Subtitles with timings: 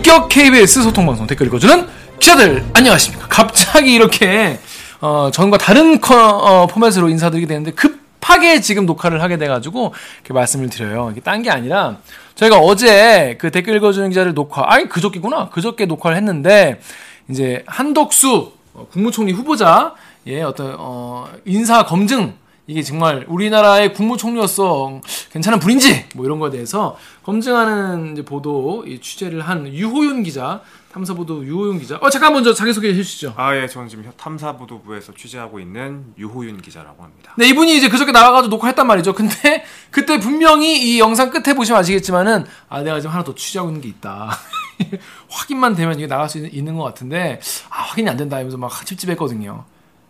[0.00, 1.86] 본격 KBS 소통방송 댓글 읽어주는
[2.18, 3.26] 기자들 안녕하십니까.
[3.28, 4.58] 갑자기 이렇게
[5.02, 9.92] 어, 전과 다른 커, 어, 포맷으로 인사드리게 되는데 급하게 지금 녹화를 하게 돼가지고
[10.22, 11.10] 이렇게 말씀을 드려요.
[11.12, 11.98] 이게 딴 게 아니라
[12.34, 15.50] 저희가 어제 그 댓글 읽어주는 기자들 녹화 아니 그저께구나.
[15.50, 16.80] 그저께 녹화를 했는데
[17.28, 19.92] 이제 한덕수 어, 국무총리 후보자
[20.26, 22.32] 예 어떤 어, 인사 검증
[22.70, 25.00] 이게 정말 우리나라의 국무총리로서
[25.32, 30.62] 괜찮은 분인지 뭐 이런 거에 대해서 검증하는 보도 이 취재를 한 유호윤 기자
[30.92, 31.96] 탐사보도 유호윤 기자.
[31.96, 33.34] 어 잠깐 먼저 자기소개 해 주시죠.
[33.36, 37.34] 아, 예, 저는 지금 탐사보도부에서 취재하고 있는 유호윤 기자라고 합니다.
[37.36, 39.14] 네 이분이 이제 그저께 나와가지고 녹화했단 말이죠.
[39.14, 43.82] 근데 그때 분명히 이 영상 끝에 보시면 아시겠지만은 아 내가 지금 하나 더 취재하고 있는
[43.82, 44.30] 게 있다.
[45.28, 48.86] 확인만 되면 이게 나갈 수 있는, 있는 것 같은데 아 확인이 안 된다 이러면서 막
[48.86, 49.64] 찝찝했거든요.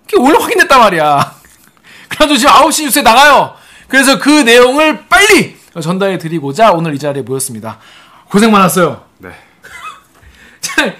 [0.06, 1.40] 그게 원래 확인됐단 말이야
[2.10, 3.54] 그래가지고 지금 9시 뉴스에 나가요.
[3.88, 7.78] 그래서 그 내용을 빨리 전달해 드리고자 오늘 이 자리에 모였습니다.
[8.28, 9.04] 고생 많았어요.
[9.18, 9.30] 네.
[10.60, 10.94] 자,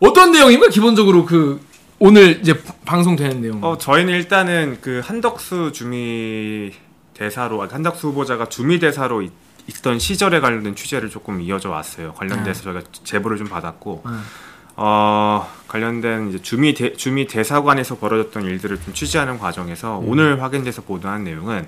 [0.00, 0.68] 어떤 내용입니까?
[0.70, 1.60] 기본적으로 그
[1.98, 3.62] 오늘 이제 방송되는 내용.
[3.64, 6.72] 어, 저희는 일단은 그 한덕수 주미
[7.14, 9.32] 대사로, 아, 한덕수 후보자가 주미 대사로 있,
[9.68, 12.12] 있던 시절에 관련된 취재를 조금 이어져 왔어요.
[12.12, 14.12] 관련돼서 저희가 제보를 좀 받았고, 네.
[14.76, 21.24] 어, 관련된 이제 주미 대, 주미 대사관에서 벌어졌던 일들을 좀 취재하는 과정에서 오늘 확인돼서 보도한
[21.24, 21.66] 내용은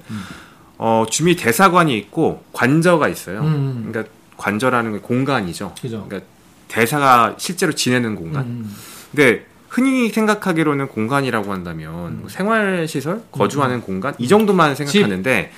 [0.76, 3.40] 어, 주미 대사관이 있고 관저가 있어요.
[3.40, 3.88] 음.
[3.88, 5.74] 그러니까 관저라는 게 공간이죠.
[5.80, 6.04] 그죠.
[6.06, 6.30] 그러니까
[6.68, 8.44] 대사가 실제로 지내는 공간.
[8.44, 8.76] 음.
[9.10, 15.50] 근데 흔히 생각하기로는 공간이라고 한다면 뭐 생활시설, 거주하는 공간 이 정도만 생각하는데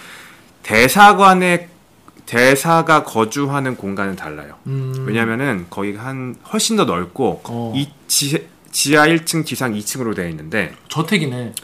[0.63, 1.69] 대사관의
[2.35, 4.55] 대사가 거주하는 공간은 달라요.
[4.69, 4.95] 음.
[5.05, 7.73] 왜냐면은 거기 한 훨씬 더 넓고 어.
[7.75, 11.55] 이 지, 지하 1층, 지상 2층으로 되어 있는데 저택이네.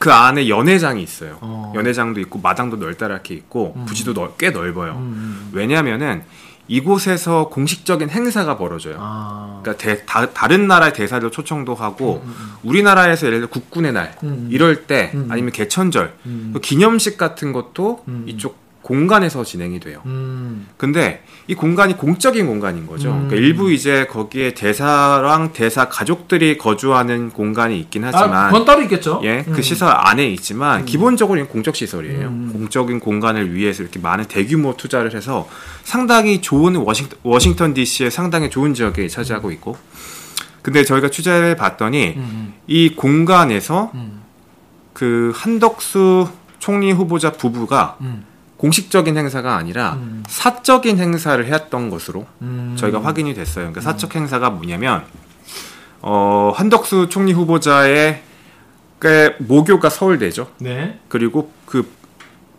[0.00, 1.38] 그 안에 연회장이 있어요.
[1.42, 1.72] 어.
[1.76, 4.94] 연회장도 있고 마당도 넓다랗게 있고 부지도 넓- 꽤 넓어요.
[4.96, 5.50] 음.
[5.52, 6.24] 왜냐면은
[6.66, 8.96] 이곳에서 공식적인 행사가 벌어져요.
[8.98, 9.60] 아.
[9.62, 12.26] 그러니까 대- 다, 다른 나라의 대사도 초청도 하고
[12.64, 14.48] 우리나라에서 예를 들어 국군의 날 음.
[14.50, 15.28] 이럴 때 음.
[15.30, 16.50] 아니면 개천절 음.
[16.52, 18.24] 또 기념식 같은 것도 음.
[18.26, 20.00] 이쪽 공간에서 진행이 돼요.
[20.06, 20.68] 음.
[20.76, 23.10] 근데 이 공간이 공적인 공간인 거죠.
[23.10, 23.26] 음.
[23.26, 29.20] 그러니까 일부 이제 거기에 대사랑 대사 가족들이 거주하는 공간이 있긴 아, 하지만 그건 따로 있겠죠.
[29.24, 29.62] 예, 그 음.
[29.62, 32.28] 시설 안에 있지만 기본적으로 는 공적 시설이에요.
[32.28, 32.50] 음.
[32.52, 35.48] 공적인 공간을 위해서 이렇게 많은 대규모 투자를 해서
[35.82, 39.76] 상당히 좋은 워싱턴, 워싱턴 DC의 상당히 좋은 지역에 차지하고 있고.
[40.62, 42.54] 근데 저희가 취재해 봤더니 음.
[42.68, 44.22] 이 공간에서 음.
[44.92, 46.28] 그 한덕수
[46.60, 48.24] 총리 후보자 부부가 음.
[48.56, 50.24] 공식적인 행사가 아니라 음.
[50.28, 52.74] 사적인 행사를 했던 것으로 음.
[52.78, 53.64] 저희가 확인이 됐어요.
[53.66, 55.04] 그러니까 사적 행사가 뭐냐면
[56.00, 58.22] 어, 한덕수 총리 후보자의
[58.98, 60.50] 그 모교가 서울대죠.
[60.58, 60.98] 네.
[61.08, 61.86] 그리고 그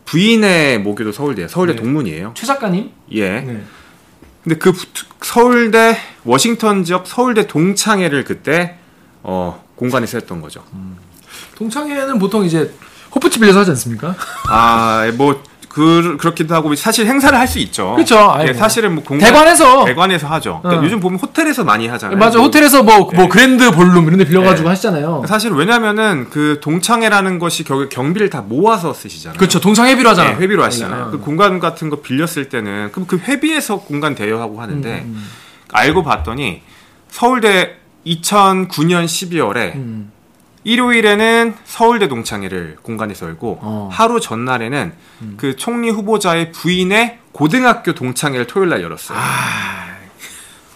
[0.05, 1.47] 부인의 모교도 서울대예요.
[1.47, 1.81] 서울대 네.
[1.81, 2.31] 동문이에요.
[2.35, 2.91] 최 작가님.
[3.11, 3.41] 예.
[3.41, 3.63] 네.
[4.43, 4.85] 근데 그 부-
[5.21, 8.77] 서울대 워싱턴 지역 서울대 동창회를 그때
[9.23, 10.63] 어, 공간에서 했던 거죠.
[11.55, 12.71] 동창회는 보통 이제
[13.13, 14.15] 호프집 빌려서 하지 않습니까?
[14.49, 15.43] 아, 뭐
[15.77, 17.95] 그, 그렇기도 하고 사실 행사를 할 수 있죠.
[18.41, 18.53] 예, 뭐.
[18.55, 20.59] 사실은 뭐 공간 대관에서 대관에서 하죠.
[20.61, 20.85] 그러니까 어.
[20.85, 22.17] 요즘 보면 호텔에서 많이 하잖아요.
[22.17, 23.27] 맞아 뭐 호텔에서 뭐뭐 네.
[23.29, 24.69] 그랜드 볼룸 이런 데 빌려 가지고 네.
[24.71, 25.23] 하시잖아요.
[25.27, 29.37] 사실 왜냐면은 그 동창회라는 것이 결국 경비를 다 모아서 쓰시잖아요.
[29.37, 29.61] 그렇죠.
[29.61, 30.31] 동창회 빌려하잖아.
[30.31, 31.11] 네, 회비로 하시잖아요.
[31.11, 31.21] 그 네.
[31.23, 35.25] 공간 같은 거 빌렸을 때는 그럼 그 회비에서 공간 대여하고 하는데 음,
[35.71, 36.63] 알고 봤더니
[37.09, 40.11] 서울대 2009년 12월에 음.
[40.67, 43.89] 일요일에는 서울대 동창회를 공간에서 열고 어.
[43.89, 43.95] 음.
[43.95, 44.91] 하루 전날에는
[45.37, 49.17] 그 총리 후보자의 부인의 고등학교 동창회를 토요일 날 열었어요.
[49.17, 49.96] 아.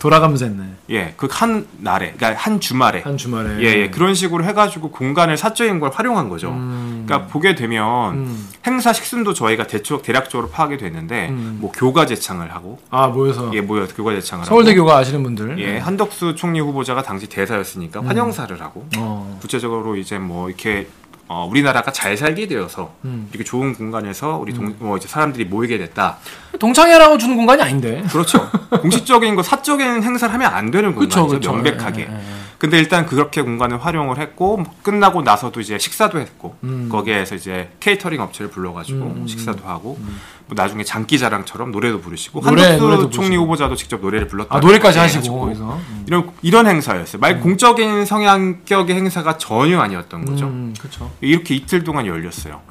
[0.02, 0.64] 돌아가면서 했네.
[0.90, 3.02] 예, 그 한 날에, 그러니까 한 주말에.
[3.02, 3.60] 한 주말에.
[3.60, 6.50] 예, 예, 그런 식으로 해가지고 공간을 사적인 걸 활용한 거죠.
[6.50, 7.04] 음.
[7.06, 8.48] 그러니까 보게 되면 음.
[8.66, 11.58] 행사 식순도 저희가 대충 대략적으로 파악이 됐는데 음.
[11.62, 15.60] 뭐 교가 제창을 하고 아 모여서 예 모여 교가 제창을 서울대 교가 아시는 분들.
[15.60, 19.38] 예 한덕수 총리 후보자가 당시 대사였으니까 환영사를 하고 어.
[19.42, 20.88] 구체적으로 이제 뭐 이렇게
[21.34, 23.30] 어, 우리나라가 잘 살게 되어서 음.
[23.32, 26.18] 이렇게 좋은 공간에서 우리 동, 뭐 이제 사람들이 모이게 됐다.
[26.60, 28.04] 동창회라고 주는 공간이 아닌데.
[28.12, 28.52] 그렇죠.
[28.82, 31.28] 공식적인 거 사적인 행사를 하면 안 되는 공간이죠.
[31.28, 31.54] 그렇죠.
[31.54, 32.02] 명백하게.
[32.02, 32.51] 예, 예, 예.
[32.62, 36.90] 근데 일단 그렇게 공간을 활용을 했고 뭐 끝나고 나서도 이제 식사도 했고 음.
[36.92, 39.98] 거기에서 이제 케이터링 업체를 불러가지고 음, 음, 식사도 하고
[40.46, 43.36] 뭐 나중에 장기자랑처럼 노래도 부르시고 노래, 한덕수 총리.
[43.36, 44.56] 후보자도 직접 노래를 불렀다.
[44.56, 45.80] 아 노래까지 하시고 거기서.
[46.06, 47.20] 이런 이런 행사였어요.
[47.20, 50.46] 말 공적인 성향격의 행사가 전혀 아니었던 거죠.
[50.46, 51.12] 음, 그렇죠.
[51.20, 52.62] 이렇게 이틀 동안 열렸어요.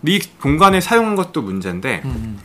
[0.00, 2.38] 근데 이 공간을 사용한 것도 문제인데 음.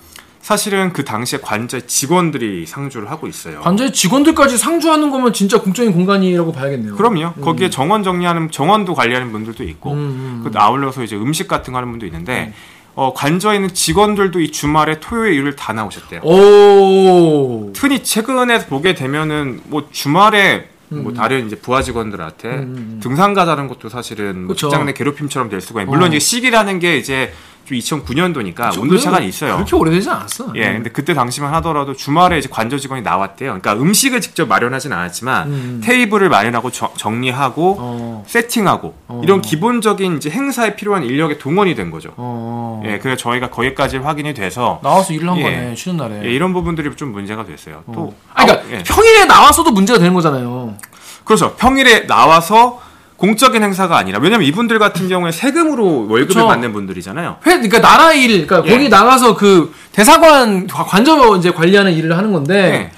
[0.45, 3.61] 사실은 그 당시에 관저 직원들이 상주를 하고 있어요.
[3.61, 6.95] 관저의 직원들까지 상주하는 거면 진짜 공적인 공간이라고 봐야겠네요.
[6.95, 7.33] 그럼요.
[7.41, 11.77] 거기에 정원 정리하는 정원도 관리하는 분들도 있고 음, 음, 그 아울러서 이제 음식 같은 거
[11.77, 12.53] 하는 분도 있는데
[12.93, 16.21] 어, 관저에 있는 직원들도 이 주말에 토요일 일요일 다 나오셨대요.
[16.21, 17.73] 오.
[17.75, 21.01] 흔히 최근에 보게 되면은 뭐 주말에 음.
[21.01, 22.67] 뭐 다른 이제 부하 직원들한테
[23.01, 24.69] 등산 가자는 것도 사실은 뭐 그쵸.
[24.69, 26.07] 직장 내 괴롭힘처럼 될 수가 있고 물론 어.
[26.09, 27.33] 이게 시기라는 게 이제
[27.65, 29.55] 좀 2009년도니까 온도 차가 있어요.
[29.55, 30.51] 그렇게 오래되지 않았어.
[30.55, 33.59] 예, 근데 그때 당시만 하더라도 주말에 이제 관저 직원이 나왔대요.
[33.59, 35.81] 그러니까 음식을 직접 마련하진 않았지만 음.
[35.83, 38.23] 테이블을 마련하고 정- 정리하고 어.
[38.27, 39.21] 세팅하고 어.
[39.23, 42.11] 이런 기본적인 이제 행사에 필요한 인력의 동원이 된 거죠.
[42.17, 42.81] 어.
[42.85, 45.43] 예, 그래서 저희가 거기까지 확인이 돼서 나와서 일을 한 예.
[45.43, 45.75] 거네.
[45.75, 46.21] 쉬는 날에.
[46.23, 47.83] 예, 이런 부분들이 좀 문제가 됐어요.
[47.93, 48.83] 또 아, 그러니까 아홉- 예.
[48.83, 50.75] 평일에 나와서도 문제가 되는 거잖아요.
[51.23, 51.55] 그렇죠.
[51.55, 52.79] 평일에 나와서
[53.17, 56.47] 공적인 행사가 아니라 왜냐면 이분들 같은 경우에 세금으로 월급을 그쵸.
[56.47, 57.37] 받는 분들이잖아요.
[57.45, 58.73] 회, 그러니까 나라 일, 그러니까 예.
[58.75, 62.91] 거기 나가서 그 대사관 관- 관저 이제 관리하는 일을 하는 건데, 네.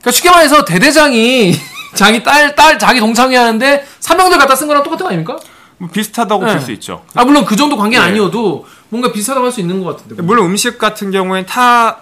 [0.00, 1.54] 그러니까 쉽게 말해서 대대장이
[1.94, 5.38] 자기 딸, 딸, 자기 동창회 하는데 사명들 갖다 쓴 거랑 똑같은 거 아닙니까?
[5.78, 6.52] 뭐 비슷하다고 네.
[6.52, 7.02] 볼수 있죠.
[7.14, 8.10] 아 물론 그 정도 관계는 예.
[8.10, 10.22] 아니어도 뭔가 비슷하다고 할 수 있는 것 같은데.
[10.22, 11.96] 물론 음식 같은 경우엔 타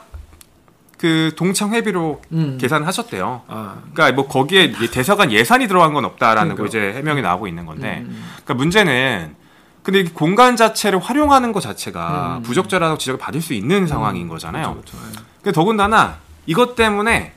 [1.01, 2.59] 그 동창 회비로 음.
[2.61, 3.41] 계산하셨대요.
[3.49, 6.79] 아, 그러니까 뭐 거기에 대사관 예산이 들어간 건 없다라는 거 그러니까.
[6.79, 8.23] 이제 해명이 나오고 있는 건데, 음.
[8.45, 9.35] 그러니까 문제는
[9.83, 12.43] 근데 이 공간 자체를 활용하는 것 자체가 음.
[12.43, 14.75] 부적절하다고 지적을 받을 수 있는 상황인 거잖아요.
[14.75, 15.23] 그렇죠, 그렇죠.
[15.43, 17.33] 그 더군다나 이것 때문에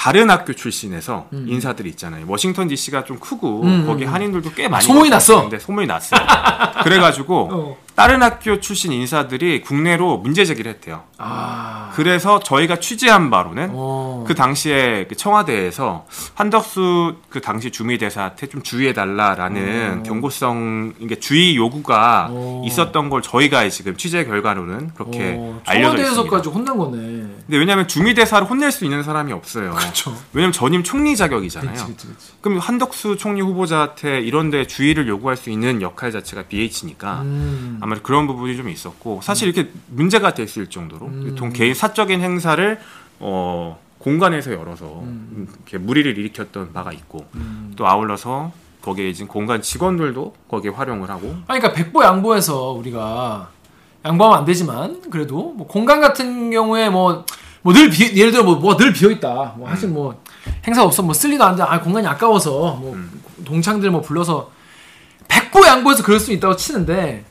[0.00, 1.44] 다른 학교 출신에서 음.
[1.46, 2.24] 인사들이 있잖아요.
[2.26, 4.14] 워싱턴 D.C.가 좀 크고 음, 거기 음.
[4.14, 5.42] 한인들도 꽤 많이 소문이 났어.
[5.42, 6.18] 근데 소문이 났어요.
[6.82, 7.76] 그래가지고 어.
[7.94, 11.02] 다른 학교 출신 인사들이 국내로 문제 제기를 했대요.
[11.18, 14.24] 아, 그래서 저희가 취재한 바로는 어.
[14.26, 20.02] 그 당시에 그 청와대에서 한덕수 그 당시 주미대사한테 좀 주의해달라라는 어.
[20.02, 22.62] 경고성 이게 주의 요구가 어.
[22.64, 26.14] 있었던 걸 저희가 지금 취재 결과로는 그렇게 어, 알려져 있습니다.
[26.14, 27.26] 청와대에서까지 혼난 거네.
[27.50, 29.74] 근데 왜냐하면 주미대사를 혼낼 수 있는 사람이 없어요.
[29.74, 30.16] 그렇죠.
[30.32, 31.72] 왜냐면 전임 총리 자격이잖아요.
[31.72, 32.32] 그치, 그치, 그치.
[32.40, 37.78] 그럼 한덕수 총리 후보자한테 이런데 주의를 요구할 수 있는 역할 자체가 BH니까 음.
[37.80, 41.34] 아무래도 그런 부분이 좀 있었고 사실 이렇게 문제가 됐을 정도로 음.
[41.34, 42.78] 동 개인 사적인 행사를
[43.18, 45.48] 어 공간에서 열어서 음.
[45.56, 47.72] 이렇게 무리를 일으켰던 바가 있고 음.
[47.74, 53.50] 또 아울러서 거기에 이제 공간 직원들도 거기에 활용을 하고 아니, 그러니까 백보 양보해서 우리가
[54.04, 57.24] 양보하면 안 되지만 그래도 뭐 공간 같은 경우에 뭐
[57.62, 59.54] 뭐늘비 예를 들어 뭐 뭐가 늘 비어 있다.
[59.56, 60.20] 뭐 사실 뭐
[60.66, 61.62] 행사 없어 뭐 쓸 리도 안 돼.
[61.62, 62.96] 아 공간이 아까워서 뭐
[63.44, 64.50] 동창들 뭐 불러서
[65.28, 67.24] 백보 양보해서 그럴 수 있다고 치는데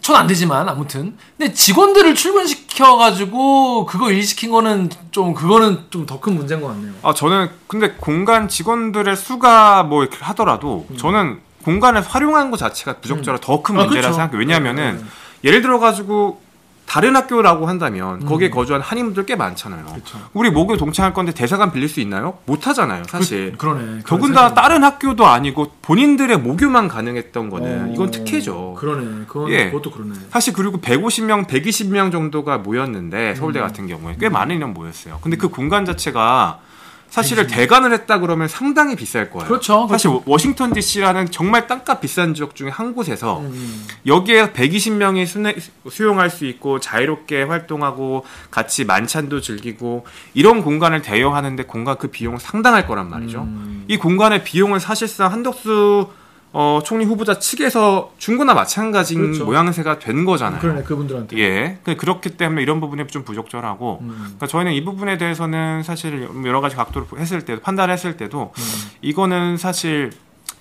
[0.00, 6.06] 전 안 되지만 아무튼 근데 직원들을 출근시켜 가지고 그거 일 시킨 거는 좀 그거는 좀
[6.06, 6.92] 더 큰 문제인 것 같네요.
[7.02, 13.40] 아 저는 근데 공간 직원들의 수가 뭐 이렇게 하더라도 저는 공간을 활용하는 것 자체가 부적절한
[13.40, 13.80] 더큰 음.
[13.80, 14.12] 아, 문제라 그쵸.
[14.14, 14.38] 생각해요.
[14.38, 15.08] 왜냐하면은 네, 네.
[15.46, 16.40] 예를 들어 가지고
[16.86, 19.84] 다른 학교라고 한다면 거기에 거주한 한인분들 꽤 많잖아요.
[19.88, 19.94] 음.
[19.94, 20.18] 그쵸.
[20.32, 22.38] 우리 모교 동창할 건데 대사관 빌릴 수 있나요?
[22.46, 23.52] 못 하잖아요, 사실.
[23.52, 24.00] 그, 그러네.
[24.06, 28.76] 더군다나 다른 학교도 아니고 본인들의 모교만 가능했던 거는 어, 이건 특혜죠.
[28.78, 29.24] 그러네.
[29.26, 29.70] 그건 예.
[29.70, 30.14] 그것도 그러네.
[30.30, 33.34] 사실 그리고 150명, 120명 정도가 모였는데 음.
[33.34, 35.18] 서울대 같은 경우에 꽤 많은 인원 모였어요.
[35.22, 36.60] 근데 그 공간 자체가
[37.16, 39.48] 사실을 대관을 했다 그러면 상당히 비쌀 거예요.
[39.48, 39.86] 그렇죠.
[39.88, 43.86] 사실 워싱턴 D.C.라는 정말 땅값 비싼 지역 중에 한 곳에서 음.
[44.06, 45.26] 여기에 120명이
[45.90, 50.04] 수용할 수 있고 자유롭게 활동하고 같이 만찬도 즐기고
[50.34, 53.44] 이런 공간을 대여하는데 공간 그 비용은 상당할 거란 말이죠.
[53.44, 53.86] 음.
[53.88, 56.10] 이 공간의 비용을 사실상 한덕수
[56.58, 59.44] 어, 총리 후보자 측에서 준 거나 마찬가지인 그렇죠.
[59.44, 60.58] 모양새가 된 거잖아요.
[60.58, 61.36] 그러네 그분들한테.
[61.38, 61.78] 예.
[61.84, 64.16] 그- 그렇기 때문에 이런 부분이 좀 부적절하고 음.
[64.20, 68.62] 그러니까 저희는 이 부분에 대해서는 사실 여러 가지 각도로 했을 때도 판단했을 때도 음.
[69.02, 70.12] 이거는 사실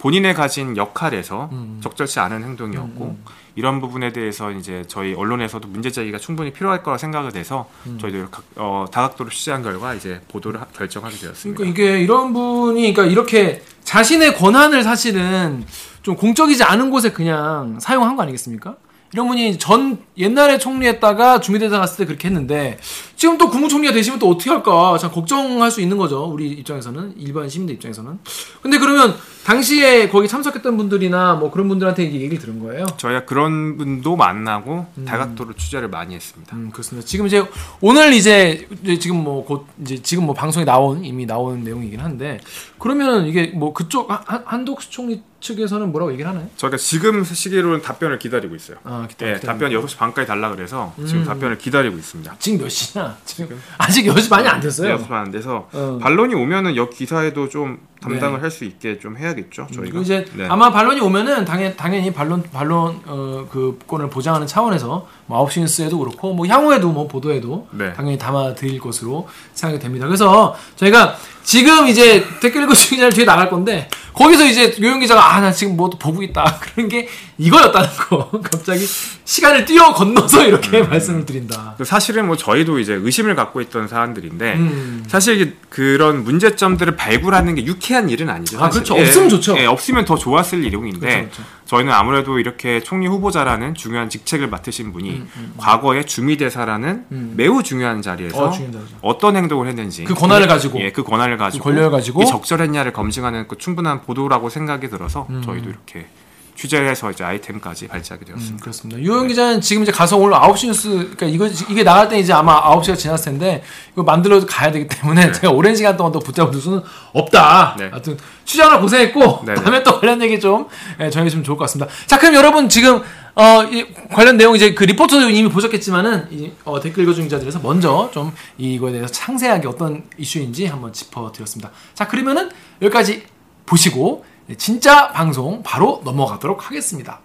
[0.06, 1.80] 본인의 가진 역할에서 음.
[1.82, 3.18] 적절치 않은 행동이었고
[3.56, 7.98] 이런 부분에 대해서 이제 저희 언론에서도 문제 제기가 충분히 필요할 거라 생각을 해서 음.
[8.00, 11.58] 저희도 각- 어, 다각도로 취재한 결과 이제 보도를 하- 결정하게 되었습니다.
[11.58, 15.66] 그러니까 이게 이런 분이 그러니까 이렇게 자신의 권한을 사실은
[16.04, 18.76] 좀 공적이지 않은 곳에 그냥 사용한 거 아니겠습니까?
[19.16, 22.78] 이런 분이 전 옛날에 총리했다가 주미대사 갔을 때 그렇게 했는데
[23.16, 24.98] 지금 또 국무총리가 되시면 또 어떻게 할까?
[25.00, 27.14] 참 걱정할 수 있는 거죠 우리 입장에서는.
[27.18, 28.20] 일반 시민들 입장에서는.
[28.62, 32.86] 근데 그러면 당시에 거기 참석했던 분들이나 뭐 그런 분들한테 얘기를 들은 거예요?
[32.98, 36.54] 저희가 그런 분도 만나고 다각도로 취재를 많이 했습니다.
[36.58, 37.08] 음, 그렇습니다.
[37.08, 37.42] 지금 이제
[37.80, 38.68] 오늘 이제
[39.00, 42.42] 지금 뭐 곧 이제 지금 뭐 방송에 나온 이미 나온 내용이긴 한데
[42.80, 46.48] 그러면은 이게 뭐 그쪽 한- 한- 한독수 총리 측에서는 뭐라고 얘기를 하나요?
[46.58, 48.78] 저희가 지금 시기로는 답변을 기다리고 있어요.
[48.84, 49.54] 아, 기다, 예, 기다.
[49.54, 51.26] 답변 6시 반까지 달라 그래서 지금 음.
[51.26, 52.36] 답변을 기다리고 있습니다.
[52.40, 53.16] 지금 몇 시냐?
[53.26, 54.98] 지금 아직 10시 많이 안 됐어요.
[54.98, 56.00] 6시 반 돼서 어.
[56.02, 58.42] 반론이 오면은 역 기사에도 좀 담당을 네.
[58.42, 59.82] 할수 있게 좀 해야겠죠, 저희가.
[59.82, 60.46] 그리고 이제 네.
[60.48, 65.98] 아마 반론이 오면은 당연 당연히 반론 반론 어, 그 권을 보장하는 차원에서 뭐 9시 뉴스에도
[66.00, 67.94] 그렇고 뭐 향후에도 뭐 보도에도 네.
[67.94, 70.06] 당연히 담아 드릴 것으로 생각이 됩니다.
[70.08, 75.40] 그래서 저희가 지금 이제 댓글 읽어주기 전에 뒤에 나갈 건데 거기서 이제 요영 기자가 아
[75.42, 78.30] 나 지금 뭐 또 보고 있다 그런 게 이거였다는 거.
[78.44, 78.86] 갑자기
[79.26, 81.76] 시간을 뛰어 건너서 이렇게 말씀을 드린다.
[81.84, 85.04] 사실은 뭐 저희도 이제 의심을 갖고 있던 사안들인데 음.
[85.08, 88.58] 사실 그런 문제점들을 발굴하는 게 유쾌한 일은 아니죠.
[88.58, 88.84] 아, 사실.
[88.84, 89.02] 그렇죠.
[89.02, 89.58] 없으면 좋죠.
[89.58, 91.44] 예, 없으면 더 좋았을 일용인데 그렇죠, 그렇죠.
[91.66, 97.34] 저희는 아무래도 이렇게 총리 후보자라는 중요한 직책을 맡으신 분이 음, 과거에 주미대사라는 음.
[97.36, 98.54] 매우 중요한 자리에서 어.
[99.02, 100.80] 어떤 행동을 했는지 그 권한을 가지고.
[100.80, 102.24] 예, 그 권한을 가지고 권력을 가지고.
[102.26, 105.42] 적절했냐를 검증하는 그 충분한 보도라고 생각이 들어서 음.
[105.44, 106.08] 저희도 이렇게
[106.56, 108.64] 취재해서 이제 아이템까지 발제하게 음, 되었습니다.
[108.64, 109.00] 그렇습니다.
[109.00, 112.62] 유영 기자는 지금 이제 가서 오늘 9시 뉴스, 그러니까 이거, 이게 나갈 때 이제 아마
[112.76, 116.82] 9시가 지났을 텐데, 이거 만들어 가야 되기 때문에 제가 오랜 시간 동안 또 붙잡을 수는
[117.14, 117.76] 없다.
[117.78, 117.90] 네.
[117.90, 119.62] 하여튼, 취재하느라 고생했고, 네네.
[119.62, 120.68] 다음에 또 관련 얘기 좀,
[121.00, 121.92] 예, 전해주시면 좋을 것 같습니다.
[122.06, 123.02] 자, 그럼 여러분 지금,
[123.36, 128.10] 어, 이 관련 내용 이제 그 리포터도 이미 보셨겠지만은, 이, 어, 댓글 읽어준 기자들에서 먼저
[128.14, 131.72] 좀 이거에 대해서 상세하게 어떤 이슈인지 한번 짚어드렸습니다.
[131.94, 132.50] 자, 그러면은
[132.82, 133.24] 여기까지
[133.66, 134.24] 보시고,
[134.58, 137.20] 진짜 방송 바로 넘어가도록 하겠습니다.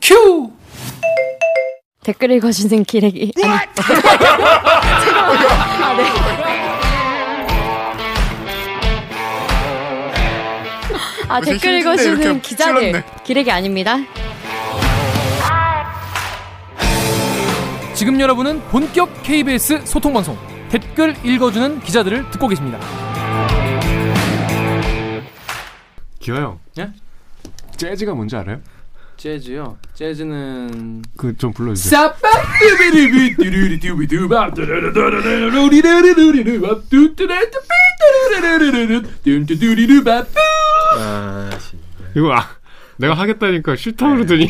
[0.00, 0.50] 큐!
[2.02, 3.66] 댓글 읽어주는 기레기 아니 아,
[5.96, 6.04] 네.
[11.28, 13.04] 아 무슨 댓글 힘든데 읽어주는 기자들 찔렀네.
[13.24, 13.96] 기레기 아닙니다
[17.94, 20.38] 지금 여러분은 본격 KBS 소통 방송
[20.70, 22.78] 댓글 읽어주는 기자들을 듣고 계십니다.
[26.26, 26.58] 기화 형.
[26.78, 26.90] 예?
[27.76, 28.60] 재즈가 뭔지 알아요?
[29.16, 29.78] 재즈요.
[29.94, 32.00] 재즈는 그 좀 불러주세요.
[42.16, 42.44] 이거 아,
[42.96, 44.48] 내가 하겠다니까 싫다 그러더니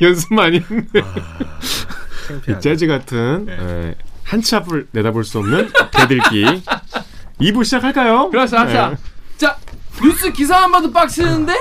[0.00, 0.86] 연습 많이 했네.
[2.48, 3.94] 이 재즈 같은 에,
[4.24, 6.62] 한치 앞을 내다볼 수 없는 대들기
[7.38, 8.30] 2부 시작할까요?
[8.30, 8.56] 그렇죠.
[8.56, 8.96] 자, 네.
[9.36, 9.56] 자
[10.02, 11.52] 뉴스 기사만 봐도 빡치는데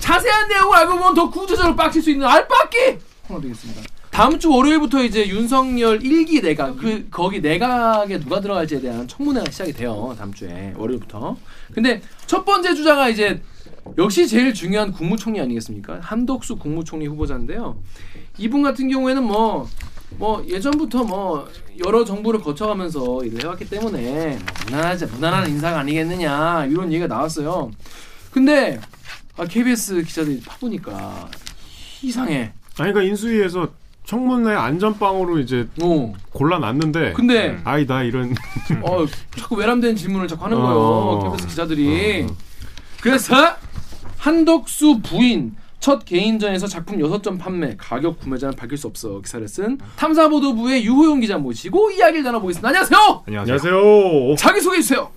[0.00, 3.82] 자세한 내용을 알고 보면 더 구체적으로 빡칠 수 있는 알빡기 하나 되겠습니다.
[4.10, 9.72] 다음 주 월요일부터 이제 윤석열 1기 내각 그 거기 내각에 누가 들어갈지에 대한 청문회가 시작이
[9.72, 10.14] 돼요.
[10.18, 11.36] 다음 주에 월요일부터.
[11.72, 13.40] 근데 첫 번째 주자가 이제
[13.96, 16.00] 역시 제일 중요한 국무총리 아니겠습니까?
[16.02, 17.78] 한덕수 국무총리 후보자인데요.
[18.38, 19.68] 이분 같은 경우에는 뭐,
[20.18, 21.48] 뭐 예전부터 뭐
[21.84, 27.70] 여러 정부를 거쳐가면서 일을 해왔기 때문에 무난하지 무난한 인사가 아니겠느냐 이런 얘기가 나왔어요.
[28.30, 28.80] 근데
[29.36, 31.28] 아, KBS 기자들이 파보니까
[32.02, 32.52] 이상해.
[32.78, 33.68] 아니 그러니까 인수위에서
[34.04, 36.12] 청문회 안전빵으로 이제 어.
[36.32, 38.34] 골라놨는데 근데 아이 나 이런
[38.82, 40.76] 어 자꾸 외람된 질문을 자꾸 하는 거예요.
[40.76, 41.30] 어.
[41.30, 42.26] KBS 기자들이.
[43.00, 43.34] 그래서
[44.18, 50.84] 한덕수 부인 첫 개인전에서 작품 6점 판매, 가격 구매자는 밝힐 수 없어 기사를 쓴 탐사보도부의
[50.84, 52.68] 유호용 기자 모시고 이야기를 나눠보겠습니다.
[52.68, 53.24] 안녕하세요.
[53.26, 54.36] 안녕하세요.
[54.38, 55.10] 자기 소개해 주세요.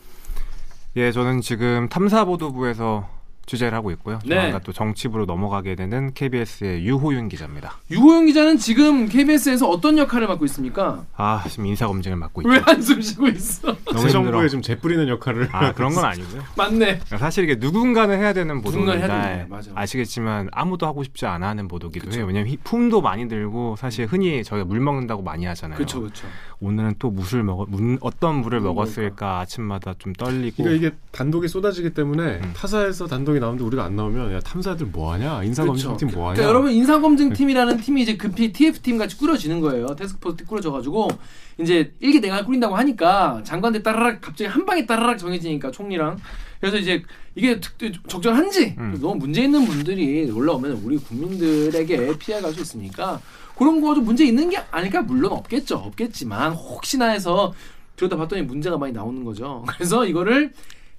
[0.98, 3.08] 예, 저는 지금 탐사보도부에서
[3.46, 4.20] 취재를 하고 있고요.
[4.26, 4.36] 네.
[4.36, 7.78] 조만간 또 정치부로 넘어가게 되는 KBS의 유호윤 기자입니다.
[7.92, 11.04] 유호용 기자는 지금 KBS에서 어떤 역할을 맡고 있습니까?
[11.16, 12.50] 아, 지금 인사 검증을 맡고 있죠.
[12.50, 13.76] 왜 한숨 쉬고 있어?
[13.86, 14.10] 너무.
[14.10, 16.42] 정부에 좀 재뿌리는 역할을 아, 그런 건 아니고요.
[16.58, 17.00] 맞네.
[17.20, 19.46] 사실 이게 누군가는 해야 되는 거예요.
[19.50, 19.72] 맞아.
[19.76, 22.18] 아시겠지만 아무도 하고 싶지 않아 하는 보도기도 그쵸.
[22.20, 22.26] 해요.
[22.28, 25.78] 왜냐면 히- 품도 많이 들고 사실 흔히 저희가 물 먹는다고 많이 하잖아요.
[25.78, 26.28] 그렇죠, 그렇죠.
[26.62, 31.48] 오늘은 또 무술 먹어 문, 어떤 물을 음, 먹었을까 아침마다 좀 떨리고 그러니까 이게 단독이
[31.48, 32.54] 쏟아지기 때문에 음.
[32.56, 35.44] 타사에서 단독 이 나오는데 우리가 안 나오면 야 탐사들 뭐하냐?
[35.44, 36.36] 인사검증팀 뭐하냐?
[36.36, 39.88] 그러니까 여러분 인사검증팀이라는 팀이 이제 급히 TF팀 같이 꾸려지는 거예요.
[39.96, 41.10] 테스크포스 팀 꾸려져가지고.
[41.58, 46.18] 이제 일기 내가 꾸린다고 하니까 장관들 따라락 갑자기 한 방에 따라락 정해지니까 총리랑.
[46.60, 47.02] 그래서 이제
[47.36, 47.78] 이게 특-
[48.10, 48.98] 적절한지 음.
[49.02, 53.22] 너무 문제 있는 분들이 올라오면 우리 국민들에게 피해갈 수 있으니까
[53.58, 55.02] 그런 거 좀 문제 있는 게 아닐까?
[55.02, 55.76] 물론 없겠죠.
[55.78, 57.54] 없겠지만 혹시나 해서
[57.96, 59.64] 들여다봤더니 문제가 많이 나오는 거죠.
[59.78, 60.52] 그래서 이거를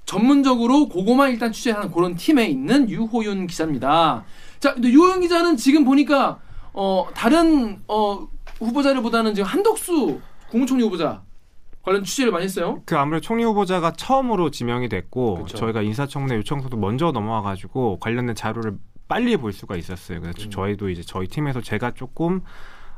[0.07, 4.25] 전문적으로 그거만 일단 취재하는 그런 팀에 있는 유호윤 기자입니다.
[4.61, 6.39] 자, 근데 유호윤 기자는 지금 보니까
[6.73, 11.23] 어 다른 어 후보자들보다는 지금 한덕수 국무총리 후보자
[11.83, 12.83] 관련 취재를 많이 했어요.
[12.87, 15.57] 그 아무래도 총리 후보자가 처음으로 지명이 됐고 그쵸.
[15.57, 20.21] 저희가 인사청문회 요청서도 먼저 넘어와가지고 관련된 자료를 빨리 볼 수가 있었어요.
[20.21, 20.51] 그래서 음.
[20.51, 22.41] 저희도 이제 저희 팀에서 제가 조금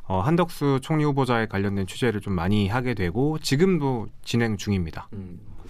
[0.04, 5.08] 어, 한덕수 총리 후보자에 관련된 취재를 좀 많이 하게 되고 지금도 진행 중입니다.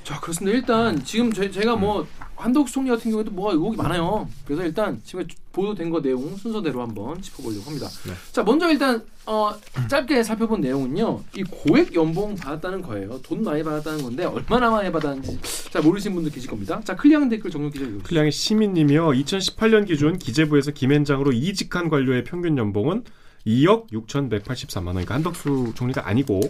[0.09, 0.57] 자, 그렇습니다.
[0.57, 4.27] 일단 지금 제, 제가 뭐 한덕수 총리 같은 경우에도 뭐가 의혹이 많아요.
[4.47, 7.87] 그래서 일단 지금 보도된 거 내용 순서대로 한번 짚어보려고 합니다.
[8.07, 8.15] 네.
[8.33, 9.53] 자, 먼저 일단 어,
[9.87, 11.25] 짧게 살펴본 내용은요.
[11.37, 13.21] 이 고액 연봉 받았다는 거예요.
[13.21, 16.81] 돈 많이 받았다는 건데 얼마나 많이 받았는지 잘 모르시는 분들 계실 겁니다.
[16.85, 18.05] 자, 클리앙 댓글 정용 기자 읽어주세요.
[18.05, 23.05] 클량의 시민님이요 2018년 기준 기재부에서 김앤장으로 이직한 관료의 평균 연봉은
[23.49, 24.95] 2억 6,183만 원.
[24.95, 26.40] 그러니까 한덕수 총리가 아니고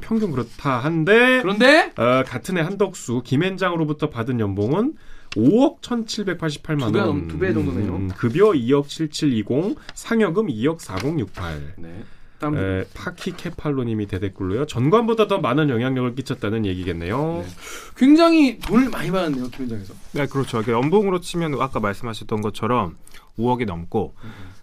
[0.00, 4.94] 평균 그렇다 한데 그런데 어, 같은 해 한덕수 김앤장으로부터 받은 연봉은
[5.36, 7.06] 5억 1,788만 두 배, 원.
[7.08, 7.94] 넘- 두배 정도네요.
[7.94, 11.74] 음, 급여 2억 7720, 상여금 2억 4068.
[11.78, 12.02] 네.
[12.40, 14.66] 다음 에, 파키 케팔로님이 대댓글로요.
[14.66, 17.44] 전관보다 더 많은 영향력을 끼쳤다는 얘기겠네요.
[17.44, 17.50] 네.
[17.96, 19.92] 굉장히 돈을 많이 받았네요 김현장에서.
[20.12, 20.62] 네, 그렇죠.
[20.66, 22.96] 연봉으로 치면 아까 말씀하셨던 것처럼
[23.38, 24.14] 5억이 넘고,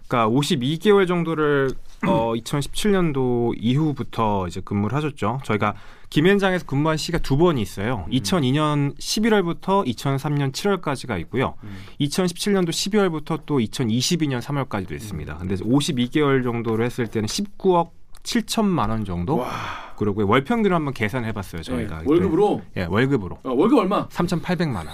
[0.08, 1.70] 그러니까 52개월 정도를
[2.06, 5.40] 어, 2017년도 이후부터 이제 근무를 하셨죠.
[5.44, 5.74] 저희가
[6.10, 8.06] 김현장에서 근무한 시가 두 번이 있어요.
[8.10, 11.54] 2002년 11월부터 2003년 7월까지가 있고요.
[12.00, 15.36] 2017년도 12월부터 또 2022년 3월까지도 있습니다.
[15.38, 17.90] 근데 52개월 정도를 했을 때는 19억
[18.22, 19.36] 7천만 원 정도.
[19.38, 19.50] 와.
[19.96, 21.98] 그리고 월 평균을 한번 계산해 봤어요, 저희가.
[22.00, 23.38] 네, 월급으로 예, 월급으로.
[23.42, 24.06] 어, 월급 얼마?
[24.08, 24.86] 3,800만 원.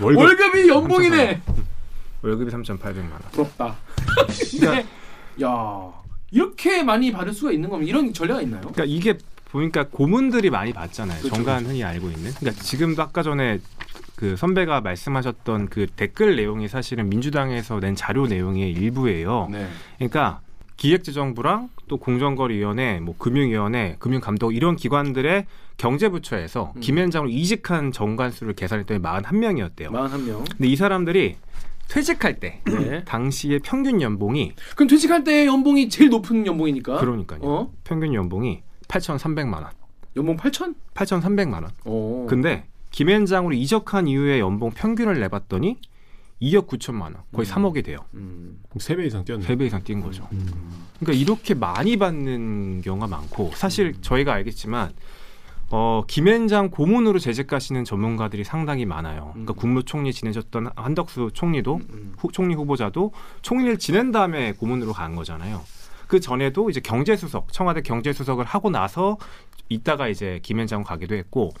[0.00, 1.42] 월급 월급이 연봉이네.
[2.22, 3.20] 월급이 3,800만 원.
[3.32, 3.76] 부럽다.
[4.50, 4.86] 근데
[5.42, 5.92] 야
[6.32, 8.62] 이렇게 많이 받을 수가 있는 거면 이런 전례가 있나요?
[8.62, 9.18] 그러니까 이게
[9.50, 11.20] 보니까 고문들이 많이 받잖아요.
[11.20, 12.32] 그렇죠, 정관 흔히 알고 있는.
[12.32, 13.60] 그러니까 지금도 아까 전에
[14.16, 19.48] 그 선배가 말씀하셨던 그 댓글 내용이 사실은 민주당에서 낸 자료 내용의 일부예요.
[19.50, 19.68] 네.
[19.98, 20.40] 그러니까
[20.78, 25.46] 기획재정부랑 또 공정거래위원회, 뭐 금융위원회, 금융감독 이런 기관들의
[25.76, 26.80] 경제부처에서 음.
[26.80, 29.88] 김현장으로 이직한 정관수를 계산했더니 41명이었대요.
[29.90, 30.50] 41명.
[30.50, 31.36] 근데 이 사람들이
[31.88, 33.04] 퇴직할 때 네.
[33.04, 36.98] 당시의 평균 연봉이 그럼 퇴직할 때 연봉이 제일 높은 연봉이니까.
[36.98, 37.40] 그러니까요.
[37.42, 37.72] 어?
[37.84, 39.66] 평균 연봉이 8,300만 원.
[40.16, 40.74] 연봉 8천?
[40.94, 41.70] 8,300만 원.
[41.84, 42.26] 어.
[42.28, 45.78] 근데 김현장으로 이적한 이후에 연봉 평균을 내봤더니
[46.42, 47.98] 2억 9천만 원, 거의 3억이 돼요.
[48.14, 48.58] 음.
[48.76, 49.44] 3배 이상 뛰었네.
[49.44, 50.28] 세배 이상 뛴 거죠.
[50.98, 54.92] 그러니까 이렇게 많이 받는 경우가 많고 사실 저희가 알겠지만
[55.74, 59.30] 어, 김현장 고문으로 재직 가시는 전문가들이 상당히 많아요.
[59.32, 62.12] 그러니까 국무총리 지내셨던 한덕수 총리도 음.
[62.18, 65.62] 후, 총리 후보자도 총리를 지낸 다음에 고문으로 간 거잖아요.
[66.08, 69.16] 그 전에도 이제 경제수석, 청와대 경제수석을 하고 나서
[69.70, 71.52] 이따가 이제 김현장 가기도 했고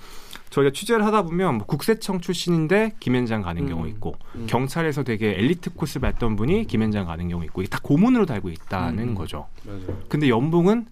[0.50, 3.66] 저희가 취재를 하다 보면 뭐 국세청 출신인데 김현장 가는 음.
[3.66, 4.46] 경우 있고 음.
[4.46, 9.08] 경찰에서 되게 엘리트 코스 밟던 분이 김현장 가는 경우 있고 이게 다 고문으로 달고 있다는
[9.08, 9.14] 음.
[9.14, 9.46] 거죠.
[9.64, 10.02] 맞아요.
[10.10, 10.84] 근데 연봉은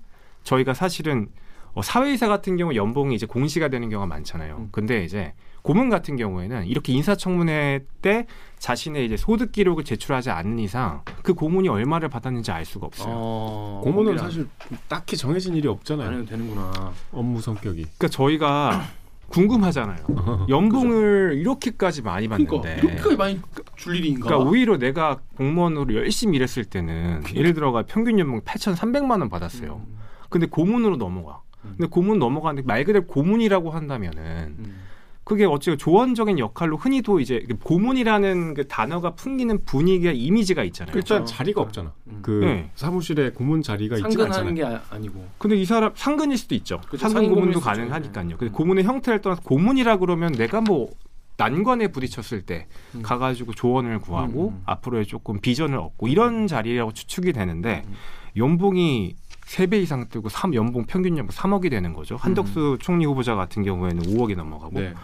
[0.42, 1.29] 저희가 사실은
[1.74, 4.56] 어, 사회이사 같은 경우 연봉이 이제 공시가 되는 경우가 많잖아요.
[4.59, 4.68] 음.
[4.72, 8.26] 근데 이제 고문 같은 경우에는 이렇게 인사청문회 때
[8.59, 13.12] 자신의 이제 소득 기록을 제출하지 않는 이상 그 고문이 얼마를 받았는지 알 수가 없어요.
[13.14, 13.80] 어.
[13.85, 14.48] 고문은 사실
[14.88, 16.11] 딱히 정해진 일이 안 없잖아요.
[16.11, 16.92] 해도 되는구나.
[17.12, 17.83] 업무 성격이.
[17.83, 18.83] 그러니까 저희가
[19.28, 19.98] 궁금하잖아요.
[20.48, 22.88] 연봉을 이렇게까지 많이 그러니까 받는데.
[22.88, 23.40] 이렇게 많이
[23.76, 24.26] 줄 일인가?
[24.26, 29.83] 그러니까 오히려 내가 공무원으로 열심히 일했을 때는 예를 들어가 평균 연봉 8,300만 원 받았어요.
[29.87, 29.98] 음.
[30.28, 31.42] 근데 고문으로 넘어가.
[31.62, 34.77] 근데 고문 넘어가는데 말 그대로 고문이라고 한다면은 음.
[35.25, 40.92] 그게 어찌 조언적인 역할로 흔히도 이제 그 고문이라는 그 단어가 풍기는 분위기와 이미지가 있잖아요.
[40.96, 41.33] 일단 그렇죠.
[41.33, 41.92] 자리가 없잖아.
[42.09, 42.18] 음.
[42.23, 42.70] 그 네.
[42.75, 44.53] 사무실에 고문 자리가 있지 상근하는 않잖아.
[44.55, 45.25] 게 아, 아니고.
[45.38, 46.81] 근데 이 사람 상근일 수도 있죠.
[46.88, 47.09] 그렇죠.
[47.09, 47.61] 상근 고문도.
[47.61, 48.38] 가능하니까요.
[48.38, 48.53] 근데 음.
[48.53, 50.90] 고문의 형태를 떠나서 고문이라 그러면 내가 뭐
[51.37, 53.03] 난관에 부딪혔을 때 음.
[53.03, 54.62] 가가지고 조언을 구하고 음.
[54.66, 57.94] 앞으로의 조금 비전을 얻고 이런 자리라고 추측이 되는데 음.
[58.37, 59.14] 연봉이
[59.51, 62.15] 세 배 이상 뜨고 삼 연봉 평균 연봉 3억이 되는 거죠.
[62.15, 64.79] 한덕수 총리 후보자 같은 경우에는 5억이 넘어가고.
[64.79, 64.95] 네.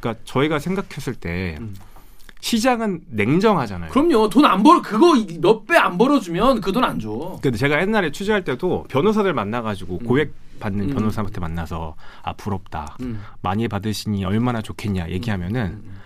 [0.00, 1.74] 그러니까 저희가 생각했을 때 음.
[2.40, 3.90] 시장은 냉정하잖아요.
[3.90, 4.30] 그럼요.
[4.30, 7.38] 돈 안 벌어 그거 몇 배 안 벌어주면 그 돈 안 줘.
[7.42, 10.06] 근데 제가 옛날에 취재할 때도 변호사들 만나가지고 음.
[10.06, 10.94] 고액 받는 음.
[10.94, 13.20] 변호사한테 만나서 아 부럽다 음.
[13.42, 15.98] 많이 받으시니 얼마나 좋겠냐 얘기하면은 음.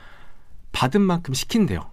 [0.76, 1.90] 받은 만큼 시킨대요.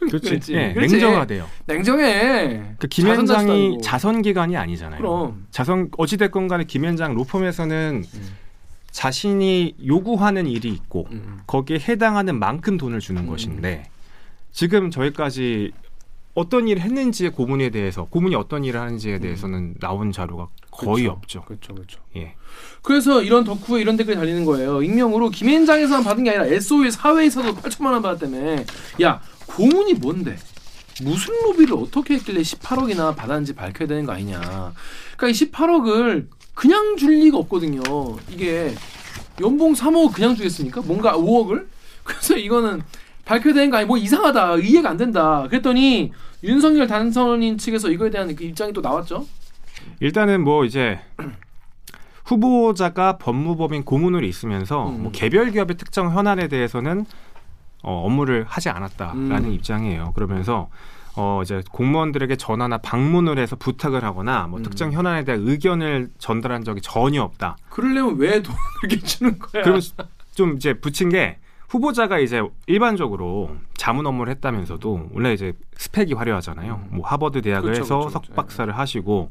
[0.00, 0.28] 그렇지.
[0.30, 0.54] 그렇지.
[0.54, 0.94] 예, 그렇지.
[0.94, 1.46] 냉정하대요.
[1.66, 2.62] 냉정해.
[2.78, 4.98] 그 김현장이 자선자수도 자선 기관이 아니잖아요.
[4.98, 5.46] 그럼.
[5.50, 8.36] 자선 어찌 됐건 간에 김현장 로펌에서는 음.
[8.92, 11.40] 자신이 요구하는 일이 있고 음.
[11.46, 13.26] 거기에 해당하는 만큼 돈을 주는 음.
[13.26, 13.90] 것인데
[14.52, 15.72] 지금 저희까지
[16.36, 21.16] 어떤 일을 했는지의 고문에 대해서 고문이 어떤 일을 하는지에 대해서는 나온 자료가 거의 그렇죠.
[21.16, 21.44] 없죠.
[21.46, 22.00] 그렇죠, 그렇죠.
[22.16, 22.34] 예.
[22.82, 24.82] 그래서 이런 덕후에 이런 댓글이 달리는 거예요.
[24.82, 28.64] 익명으로 김현장에서만 받은 게 아니라 SOE 사회에서도 8천만 원 받았다며.
[29.00, 30.36] 야, 고문이 뭔데?
[31.02, 34.40] 무슨 로비를 어떻게 했길래 18억이나 받았는지 밝혀야 되는 거 아니냐.
[35.16, 37.80] 그러니까 이 18억을 그냥 줄 리가 없거든요.
[38.30, 38.74] 이게
[39.40, 40.82] 연봉 3억 그냥 주겠습니까?
[40.82, 41.66] 뭔가 5억을?
[42.04, 42.82] 그래서 이거는
[43.24, 44.58] 밝혀야 되는 거 아니 뭐 이상하다.
[44.58, 45.46] 이해가 안 된다.
[45.48, 49.26] 그랬더니 윤석열 당선인 측에서 이거에 대한 그 입장이 또 나왔죠.
[50.00, 50.98] 일단은 뭐 이제
[52.24, 55.02] 후보자가 법무법인 고문으로 있으면서 음.
[55.04, 57.06] 뭐 개별 기업의 특정 현안에 대해서는
[57.82, 59.52] 어, 업무를 하지 않았다라는 음.
[59.52, 60.12] 입장이에요.
[60.14, 60.68] 그러면서
[61.18, 64.62] 어 이제 공무원들에게 전화나 방문을 해서 부탁을 하거나 뭐 음.
[64.62, 67.56] 특정 현안에 대한 의견을 전달한 적이 전혀 없다.
[67.70, 69.62] 그러려면 왜 돈을 이렇게 주는 거야?
[69.62, 69.80] 그러면
[70.34, 76.88] 좀 이제 붙인 게 후보자가 이제 일반적으로 자문 업무를 했다면서도 원래 이제 스펙이 화려하잖아요.
[76.90, 78.26] 뭐 하버드 대학을 그렇죠, 해서 그렇죠.
[78.28, 79.28] 석박사를 하시고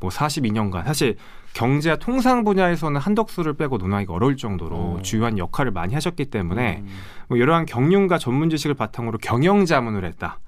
[0.00, 1.16] 뭐 42년간 사실
[1.54, 4.98] 경제와 통상 분야에서는 한덕수를 빼고 논하기가 어려울 정도로 어.
[5.02, 6.88] 주요한 역할을 많이 하셨기 때문에 음.
[7.28, 10.38] 뭐 이러한 경륜과 전문 지식을 바탕으로 경영 자문을 했다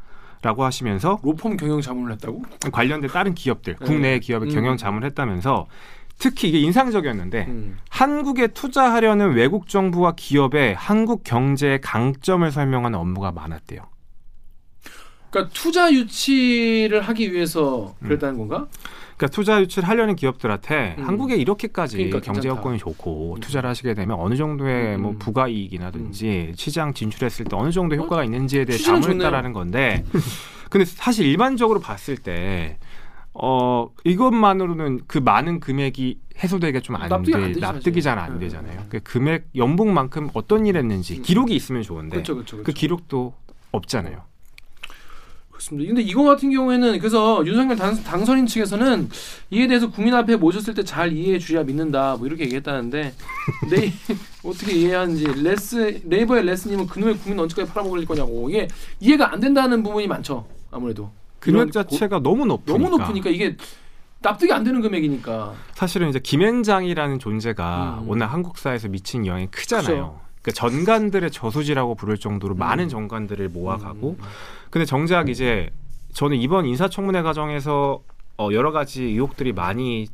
[0.42, 2.42] 라고 하시면서 로펌 경영 자문을 했다고?
[2.72, 3.84] 관련된 다른 기업들, 네.
[3.84, 4.54] 국내 기업의 음.
[4.54, 5.66] 경영 자문을 했다면서
[6.20, 7.78] 특히 이게 인상적이었는데 음.
[7.88, 13.80] 한국에 투자하려는 외국 정부와 기업의 한국 경제의 강점을 설명하는 업무가 많았대요.
[15.30, 18.68] 그러니까 투자 유치를 하기 위해서 그랬다는 건가?
[19.16, 21.04] 그러니까 투자 유치를 하려는 기업들한테 음.
[21.04, 22.58] 한국에 이렇게까지 그러니까 경제 괜찮다.
[22.58, 23.40] 여건이 좋고 음.
[23.40, 25.02] 투자를 하시게 되면 어느 정도의 음.
[25.02, 29.10] 뭐 부가 이익이라든지 시장 진출했을 때 어느 정도 효과가 있는지에 대해 좋네요.
[29.10, 30.04] 했다라는 건데
[30.68, 32.78] 근데 사실 일반적으로 봤을 때
[33.32, 37.46] 어, 이것만으로는 그 많은 금액이 해소되기가 좀 안 납득이 안 돼.
[37.48, 38.40] 되지, 납득이 잘 안 사실.
[38.40, 38.84] 되잖아요.
[38.88, 41.22] 그 금액 연봉만큼 어떤 일 했는지 음.
[41.22, 42.78] 기록이 있으면 좋은데 그렇죠, 그렇죠, 그 그렇죠.
[42.78, 43.34] 기록도
[43.72, 44.22] 없잖아요.
[45.50, 45.88] 그렇습니다.
[45.88, 49.10] 근데 이거 같은 경우에는 그래서 윤석열 당, 당선인 측에서는
[49.50, 52.16] 이에 대해서 국민 앞에 모셨을 때 잘 이해해 주셔야 믿는다.
[52.16, 53.12] 뭐 이렇게 얘기했다는데
[53.70, 53.92] 내
[54.42, 58.66] 어떻게 이해하는지 레스 네이버의 레스님은 그놈의 국민 언제까지 팔아먹을 거냐고 이게
[59.00, 60.46] 이해가 안 된다는 부분이 많죠.
[60.70, 61.10] 아무래도
[61.40, 62.72] 금액 이런 고- 자체가 너무 높으니까.
[62.84, 63.56] 너무 높으니까 이게
[64.22, 65.54] 납득이 안 되는 금액이니까.
[65.74, 68.08] 사실은 이제 김앤장이라는 존재가 음.
[68.08, 70.20] 워낙 한국사에서 미친 영향이 크잖아요.
[70.42, 72.58] 그러니까 전관들의 저수지라고 부를 정도로 음.
[72.58, 74.24] 많은 전관들을 모아가고 음.
[74.70, 75.70] 근데 정작 이제
[76.12, 78.02] 저는 이번 인사청문회 과정에서
[78.38, 80.08] 어, 여러 가지 의혹들이 많이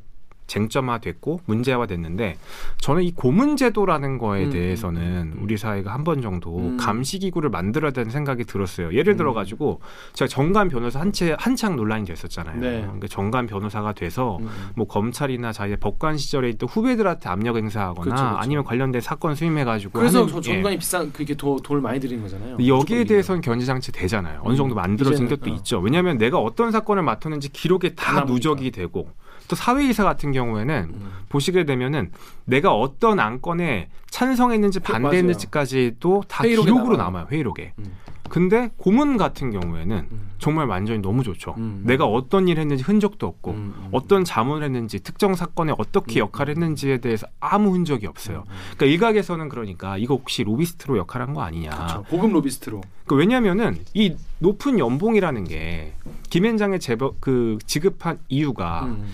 [0.47, 2.37] 쟁점화됐고 문제화됐는데
[2.81, 5.03] 저는 이 고문제도라는 거에 음, 대해서는
[5.37, 5.39] 음.
[5.43, 6.77] 우리 사회가 한 번 정도 음.
[6.77, 8.93] 감시기구를 만들어야 되는 생각이 들었어요.
[8.95, 9.17] 예를 음.
[9.17, 9.81] 들어 가지고
[10.13, 12.61] 제가 정관 변호사 한채 한창 논란이 됐었잖아요.
[12.61, 12.83] 네.
[12.83, 14.49] 그러니까 정관 변호사가 돼서 음.
[14.77, 18.39] 뭐 검찰이나 자기의 법관 시절에 있던 후배들한테 압력 행사하거나 그렇죠, 그렇죠.
[18.39, 20.43] 아니면 관련된 사건 수임해 가지고 그래서 하는- 저 예.
[20.55, 22.59] 정관이 비싼 그게 도, 돈을 많이 들이는 거잖아요.
[22.65, 24.43] 여기에 대해서는 견제 장치 되잖아요.
[24.45, 25.55] 어느 음, 정도 만들어진 이제는, 것도 어.
[25.57, 25.81] 있죠.
[25.81, 28.21] 왜냐하면 내가 어떤 사건을 맡았는지 기록에 다.
[28.27, 29.09] 누적이 되고
[29.49, 31.13] 또 사회이사 같은 경우에는 음.
[31.29, 32.13] 보시게 되면은
[32.45, 36.97] 내가 어떤 안건에 찬성했는지 그- 반대했는지까지도 다 기록으로 남아요.
[36.97, 37.27] 남아요.
[37.31, 37.73] 회의록에.
[37.79, 37.93] 음.
[38.29, 40.31] 근데 고문 같은 경우에는 음.
[40.39, 41.55] 정말 완전히 너무 좋죠.
[41.59, 41.83] 음.
[41.87, 43.89] 내가 어떤 일 했는지 흔적도 없고 음, 음.
[43.93, 46.23] 어떤 자문을 했는지 특정 사건에 어떻게 음.
[46.27, 48.43] 역할을 했는지에 대해서 아무 흔적이 없어요.
[48.77, 51.71] 그러니까 일각에서는 그러니까 이거 혹시 로비스트로 역할한 거 아니냐.
[51.71, 52.03] 그렇죠.
[52.11, 52.81] 고급 로비스트로.
[53.07, 55.93] 그 왜냐면은 이 높은 연봉이라는 게
[56.29, 59.07] 김앤장이 제법 그 지급한 이유가 음.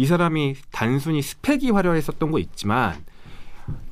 [0.00, 3.04] 이 사람이 단순히 스펙이 화려했었던 거 있지만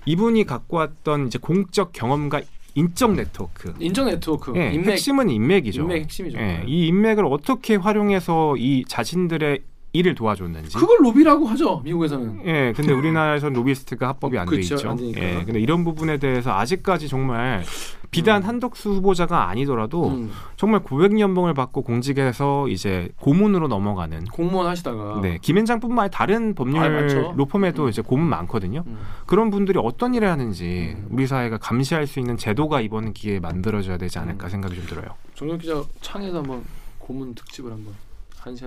[0.06, 2.40] 이분이 갖고 왔던 이제 공적 경험과
[2.74, 3.74] 인적 네트워크.
[3.78, 5.82] 인적 네트워크, 예, 인맥, 핵심은 인맥이죠.
[5.82, 6.38] 인맥 핵심이죠.
[6.38, 9.60] 예, 이 인맥을 어떻게 활용해서 이 자신들의
[9.98, 10.76] 일을 도와줬는지.
[10.76, 12.42] 그걸 로비라고 하죠 미국에서는.
[12.46, 14.90] 예, 근데 우리나라에서는 로비스트가 합법이 안돼 그쵸, 있죠.
[14.90, 14.98] 안.
[15.16, 17.64] 예, 근데 이런 부분에 대해서 아직까지 정말
[18.10, 20.30] 비단 한덕수 후보자가 아니더라도 음.
[20.56, 25.20] 정말 고액 연봉을 받고 공직에서 이제 고문으로 넘어가는 공무원 하시다가.
[25.20, 27.32] 네 김현장뿐만 아니라 다른 법률 아.
[27.36, 27.88] 로펌에도 음.
[27.88, 28.84] 이제 고문 많거든요.
[28.86, 28.98] 음.
[29.26, 31.08] 그런 분들이 어떤 일을 하는지 음.
[31.10, 34.50] 우리 사회가 감시할 수 있는 제도가 이번 기회에 만들어져야 되지 않을까 음.
[34.50, 35.08] 생각이 좀 들어요.
[35.34, 36.62] 정영 기자 창에서 한번
[36.98, 37.92] 고문 특집을 한번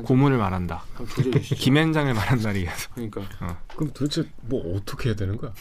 [0.04, 0.84] 고문을 말한다.
[1.56, 3.22] 김현장을 말한 날이 위해서 그러니까
[3.76, 5.52] 그럼 도대체 뭐 어떻게 해야 되는 거야?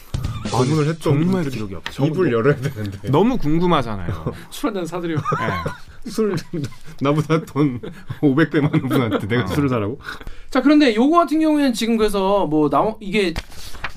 [0.51, 2.05] 고문을 했던 정말 기록이 없죠.
[2.05, 4.33] 입을 열어야 되는데 너무 궁금하잖아요.
[4.51, 5.15] 술 한잔 사드려.
[5.15, 6.09] 예.
[6.09, 6.35] 술
[6.99, 7.79] 나보다 돈
[8.21, 9.47] 500배 많은 분한테 내가 어.
[9.47, 9.99] 술을 사라고?
[10.49, 13.33] 자 그런데 요거 같은 경우에는 지금 그래서 뭐 나오 이게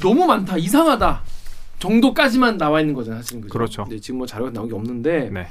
[0.00, 1.22] 너무 많다 이상하다
[1.78, 3.52] 정도까지만 나와 있는 거잖아요 사실은 그죠?
[3.52, 3.84] 그렇죠.
[3.84, 5.48] 근데 지금 뭐 자료가 나온 게 없는데 네.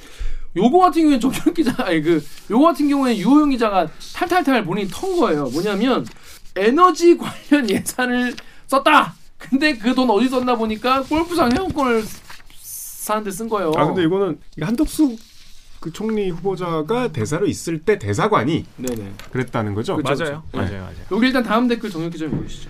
[0.55, 5.17] 요거 같은 경우에는 정현 기자 아니 그 요거 같은 경우에 유호영 기자가 탈탈탈 본인이 턴
[5.17, 6.05] 거예요 뭐냐면
[6.55, 8.35] 에너지 관련 예산을
[8.67, 12.03] 썼다 근데 그 돈 어디 썼나 보니까 골프장 회원권을
[12.61, 15.17] 사는데 쓴 거예요 아 근데 이거는 한덕수
[15.79, 19.97] 그 총리 후보자가 대사로 있을 때 대사관이 네네 그랬다는 거죠?
[19.97, 20.43] 그쵸, 맞아요.
[20.45, 20.57] 그쵸.
[20.57, 20.81] 맞아요.
[20.83, 20.95] 맞아요.
[21.11, 22.69] 여기 일단 다음 댓글 정현 기자 좀 보시죠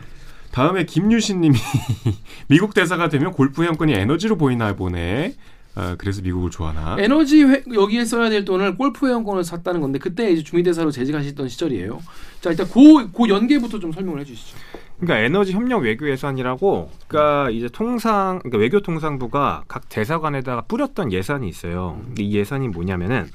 [0.51, 1.55] 다음에 김유신님이
[2.47, 5.35] 미국 대사가 되면 골프 회원권이 에너지로 보이나 보네.
[5.75, 6.97] 아, 그래서 미국을 좋아하나?
[6.99, 11.99] 에너지 회, 여기에 써야 될 돈을 골프 회원권을 샀다는 건데 그때 이제 주미대사로 재직하셨던 시절이에요.
[12.41, 14.57] 자 일단 고, 고 연계부터 좀 설명을 해주시죠.
[14.99, 21.49] 그러니까 에너지 협력 외교 예산이라고 그러니까 이제 통상 그러니까 외교 통상부가 각 대사관에다가 뿌렸던 예산이
[21.49, 21.99] 있어요.
[22.05, 23.29] 근데 이 예산이 뭐냐면은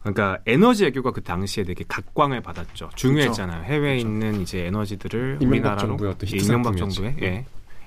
[0.00, 2.90] 그러니까 에너지 외교가 그 당시에 되게 각광을 받았죠.
[2.94, 3.64] 중요했잖아요.
[3.64, 4.06] 해외에 그렇죠.
[4.06, 6.76] 있는 이제 에너지들을 이명박 우리나라로 정부의 어떤 예, 히트 이명박.
[6.76, 7.44] 정부의 예.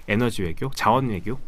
[0.09, 1.39] 에너지 외교, 자원 외교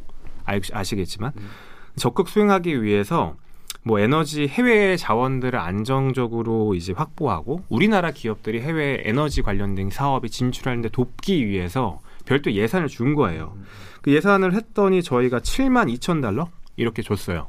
[0.45, 1.49] 알, 아시겠지만 음.
[1.95, 3.35] 적극 수행하기 위해서
[3.83, 11.47] 뭐 에너지 해외 자원들을 안정적으로 이제 확보하고 우리나라 기업들이 해외 에너지 관련된 사업에 진출하는데 돕기
[11.47, 13.57] 위해서 별도 예산을 준 거예요.
[14.01, 17.47] 그 예산을 했더니 저희가 7만 2천 달러 이렇게 줬어요.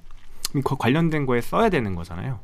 [0.64, 2.38] 그 관련된 거에 써야 되는 거잖아요.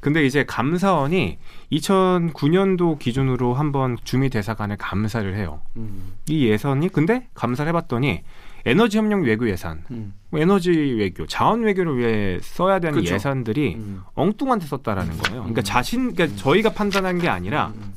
[0.00, 1.38] 근데 이제 감사원이
[1.72, 5.62] 2009년도 기준으로 한번 주미 대사관을 감사를 해요.
[5.76, 6.12] 음.
[6.28, 8.22] 이 예산이 근데 감사를 해봤더니
[8.66, 10.14] 에너지 협력 외교 예산, 음.
[10.30, 13.14] 뭐 에너지 외교, 자원 외교를 위해 써야 되는 그쵸.
[13.14, 14.02] 예산들이 음.
[14.14, 15.42] 엉뚱한 데 썼다라는 거예요.
[15.42, 15.64] 그러니까 음.
[15.64, 17.92] 자신, 그러니까 저희가 판단한 게 아니라 음.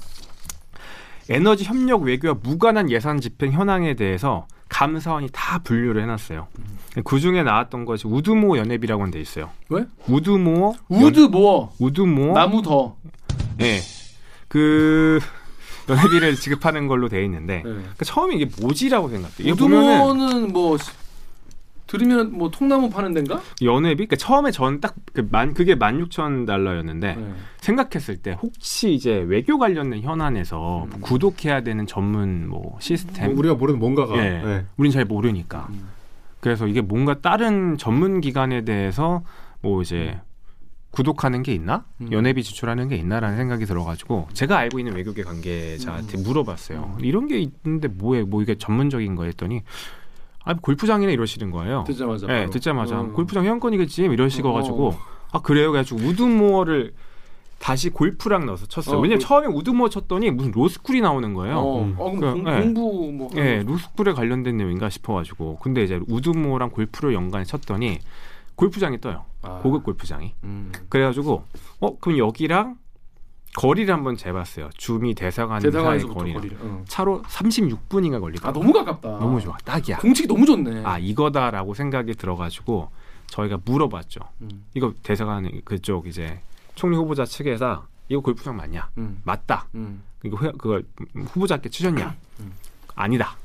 [1.30, 6.48] 에너지 협력 외교와 무관한 예산 집행 현황에 대해서 감사원이 다 분류를 해놨어요.
[7.04, 9.50] 그 중에 나왔던 것이 우드모어 연회비라고 돼 있어요.
[9.70, 9.86] 왜?
[10.08, 12.96] 우드모어 wood more 우드모어 나무 더.
[13.62, 13.80] 예.
[14.48, 15.20] 그
[15.89, 17.63] 연회비를 지급하는 걸로 돼 있는데 네.
[17.63, 19.54] 그러니까 처음에 이게 뭐지라고 생각돼요.
[19.54, 20.78] 우드모어는 뭐
[21.88, 23.41] 들으면 뭐 통나무 파는 데인가?
[23.62, 27.34] 연회비 그러니까 처음에 전딱그만 그게 16,000달러였는데 네.
[27.62, 31.02] 생각했을 때 혹시 이제 외교 관련된 현안에서 음.
[31.02, 34.43] 구독해야 되는 전문 뭐 시스템 뭐 우리가 모르는 뭔가가 예.
[34.45, 34.65] 예.
[34.76, 35.67] 우린 잘 모르니까.
[35.69, 35.88] 음.
[36.41, 39.23] 그래서 이게 뭔가 다른 전문 기관에 대해서
[39.62, 40.19] 뭐 이제
[41.02, 41.86] 구독하는 게 있나?
[42.02, 42.12] 음.
[42.12, 46.98] 연회비 지출하는 게 있나라는 생각이 들어가지고 제가 알고 있는 외국계 관계자한테 물어봤어요.
[47.02, 49.62] 이런 게 있는데 뭐에 뭐 이게 전문적인 거 했더니
[50.44, 51.84] 아 골프장이나 이러시는 거예요.
[51.86, 52.26] 듣자마자.
[52.26, 52.50] 네, 바로.
[52.50, 53.12] 듣자마자 어.
[53.12, 55.00] 골프장 회원권이겠지 이러시고 가지고 어.
[55.34, 55.70] 아 그래요?
[55.70, 56.94] 그래가지고 우드모어를
[57.60, 58.98] 다시 골프랑 넣어서 쳤어요.
[58.98, 61.58] 어, 왜냐면 골- 처음에 우드모어 쳤더니 무슨 로스쿨이 나오는 거예요.
[61.58, 61.94] 어, 음.
[62.00, 62.62] 어, 그럼 그, 공, 예.
[62.62, 63.30] 공부 뭐.
[63.36, 68.00] 예, 루스쿨에 관련된 내용인가 싶어가지고 근데 이제 우드모어랑 골프를 연관해 쳤더니
[68.58, 69.24] 골프장이 떠요.
[69.43, 69.60] 아.
[69.63, 70.34] 고급 골프장이.
[70.43, 70.72] 음.
[70.89, 71.46] 그래가지고
[71.80, 72.78] 어 그럼 여기랑
[73.56, 74.70] 거리를 한번 재봤어요.
[74.78, 76.58] 주미 대사관 대사관에서부터 거리랑 거리를.
[76.62, 76.84] 어.
[76.88, 79.10] 차로 36분인가 걸리고 아 너무 가깝다.
[79.10, 80.00] 너무 좋아 딱이야.
[80.00, 80.84] 공식이 너무 좋네.
[80.84, 82.89] 아 이거다라고 생각이 들어가지고
[83.28, 84.20] 저희가 물어봤죠.
[84.41, 84.65] 음.
[84.74, 86.41] 이거 대사관 그쪽 이제
[86.76, 88.89] 총리 후보자 측에서 이거 골프장 맞냐?
[88.98, 89.22] 음.
[89.24, 89.67] 맞다.
[89.76, 90.04] 음.
[90.24, 90.84] 이거 회- 그걸
[91.15, 92.15] 후보자께 치셨냐?
[92.39, 92.54] 음.
[92.96, 93.38] 아니다.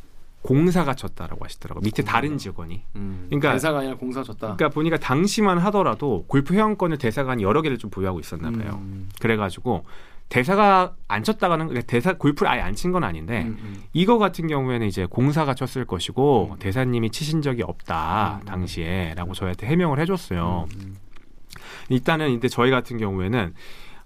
[0.42, 1.80] 공사가 쳤다라고 하시더라고.
[1.82, 2.82] 밑에 다른 직원이.
[2.96, 3.26] 음.
[3.28, 4.56] 그러니까- 대사관이랑 공사 줬다.
[4.56, 8.78] 그러니까 보니까 당시만 하더라도 골프 회원권을 대사관이 여러 개를 좀 보유하고 있었나 봐요.
[8.82, 9.08] 음.
[9.20, 9.84] 그래가지고
[10.28, 13.82] 대사가 안 쳤다가는 그러니까 대사 골프를 아예 안 친 건 아닌데 음, 음.
[13.92, 16.58] 이거 같은 경우에는 이제 공사가 쳤을 것이고 음.
[16.58, 18.46] 대사님이 치신 적이 없다 음.
[18.46, 20.68] 당시에라고 저희한테 해명을 해줬어요.
[20.74, 20.96] 음.
[21.90, 23.54] 일단은 이제 저희 같은 경우에는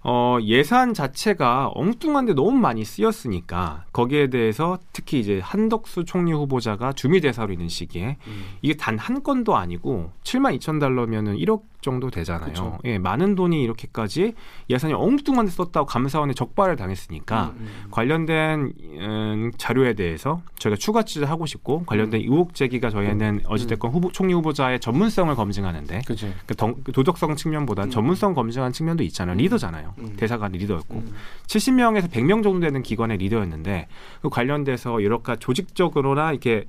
[0.03, 7.19] 어, 예산 자체가 엉뚱한데 너무 많이 쓰였으니까 거기에 대해서 특히 이제 한덕수 총리 후보자가 주미
[7.21, 8.45] 대사로 있는 시기에 음.
[8.61, 12.47] 이게 단 한 건도 아니고 7만 2천 달러면은 1억 정도 되잖아요.
[12.49, 12.77] 그쵸.
[12.85, 14.33] 예, 많은 돈이 이렇게까지
[14.69, 17.87] 예산이 엉뚱한 데 썼다고 감사원에 적발을 당했으니까 음, 음.
[17.91, 24.33] 관련된 음, 자료에 대해서 저희가 추가 취재하고 싶고 관련된 의혹 제기가 저희는 어찌됐건 후보, 총리
[24.33, 26.01] 후보자의 전문성을 검증하는데.
[26.47, 27.89] 그 덩- 그 도덕성 측면보다 음.
[27.89, 29.35] 전문성 검증한 측면도 있잖아요.
[29.37, 29.93] 리더잖아요.
[29.99, 30.13] 음.
[30.17, 31.13] 대사관 리더였고 음.
[31.45, 33.87] 70명에서 100명 정도 되는 기관의 리더였는데
[34.21, 36.65] 그 관련돼서 여러 가지 조직적으로나 이렇게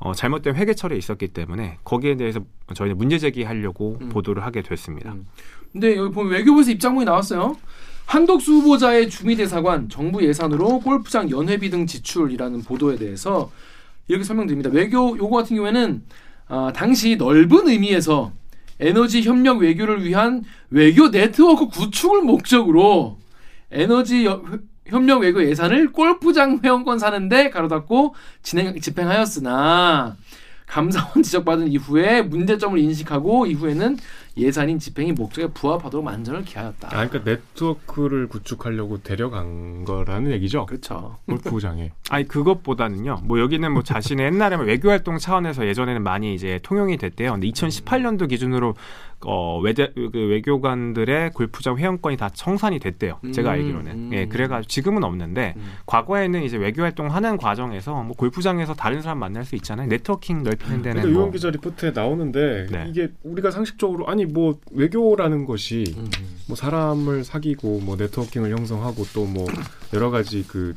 [0.00, 2.40] 어, 잘못된 회계 처리에 있었기 때문에 거기에 대해서
[2.74, 4.08] 저희는 문제 제기하려고 음.
[4.10, 5.12] 보도를 하게 됐습니다.
[5.12, 5.26] 음.
[5.72, 7.56] 근데 여기 보면 외교부에서 입장문이 나왔어요.
[8.06, 13.50] 한덕수 후보자의 주미대사관 정부 예산으로 골프장 연회비 등 지출이라는 보도에 대해서
[14.06, 14.70] 이렇게 설명드립니다.
[14.70, 16.02] 외교 요거 같은 경우에는
[16.46, 18.32] 아, 당시 넓은 의미에서
[18.80, 23.18] 에너지 협력 외교를 위한 외교 네트워크 구축을 목적으로
[23.70, 24.42] 에너지 여-
[24.88, 30.16] 협력 외교 예산을 골프장 회원권 사는데 가로닫고 진행 집행하였으나
[30.66, 33.96] 감사원 지적받은 이후에 문제점을 인식하고 이후에는
[34.38, 36.88] 예산인 집행이 목적에 부합하도록 만전을 기하였다.
[36.88, 40.66] 아, 그러니까 네트워크를 구축하려고 데려간 거라는 얘기죠.
[40.66, 41.18] 그렇죠.
[41.26, 41.92] 골프장에.
[42.10, 43.22] 아니 그것보다는요.
[43.24, 47.32] 뭐 여기는 뭐 자신의 옛날에 뭐 외교 활동 차원에서 예전에는 많이 이제 통용이 됐대요.
[47.32, 48.74] 근데 2018년도 기준으로
[49.26, 53.18] 어 외대 그 외교관들의 골프장 회원권이 다 청산이 됐대요.
[53.32, 53.92] 제가 음, 알기로는.
[53.92, 54.10] 음.
[54.12, 55.72] 예, 그래가지고 지금은 없는데 음.
[55.86, 59.88] 과거에는 이제 외교 활동하는 과정에서 뭐 골프장에서 다른 사람 만날 수 있잖아요.
[59.88, 62.86] 네트워킹 넓히는 데는 그러니까 뭐 유원 기자 리포트에 나오는데 네.
[62.88, 66.10] 이게 우리가 상식적으로 아니 뭐 외교라는 것이 음.
[66.46, 69.46] 뭐 사람을 사귀고 뭐 네트워킹을 형성하고 또 뭐
[69.94, 70.74] 여러 가지 그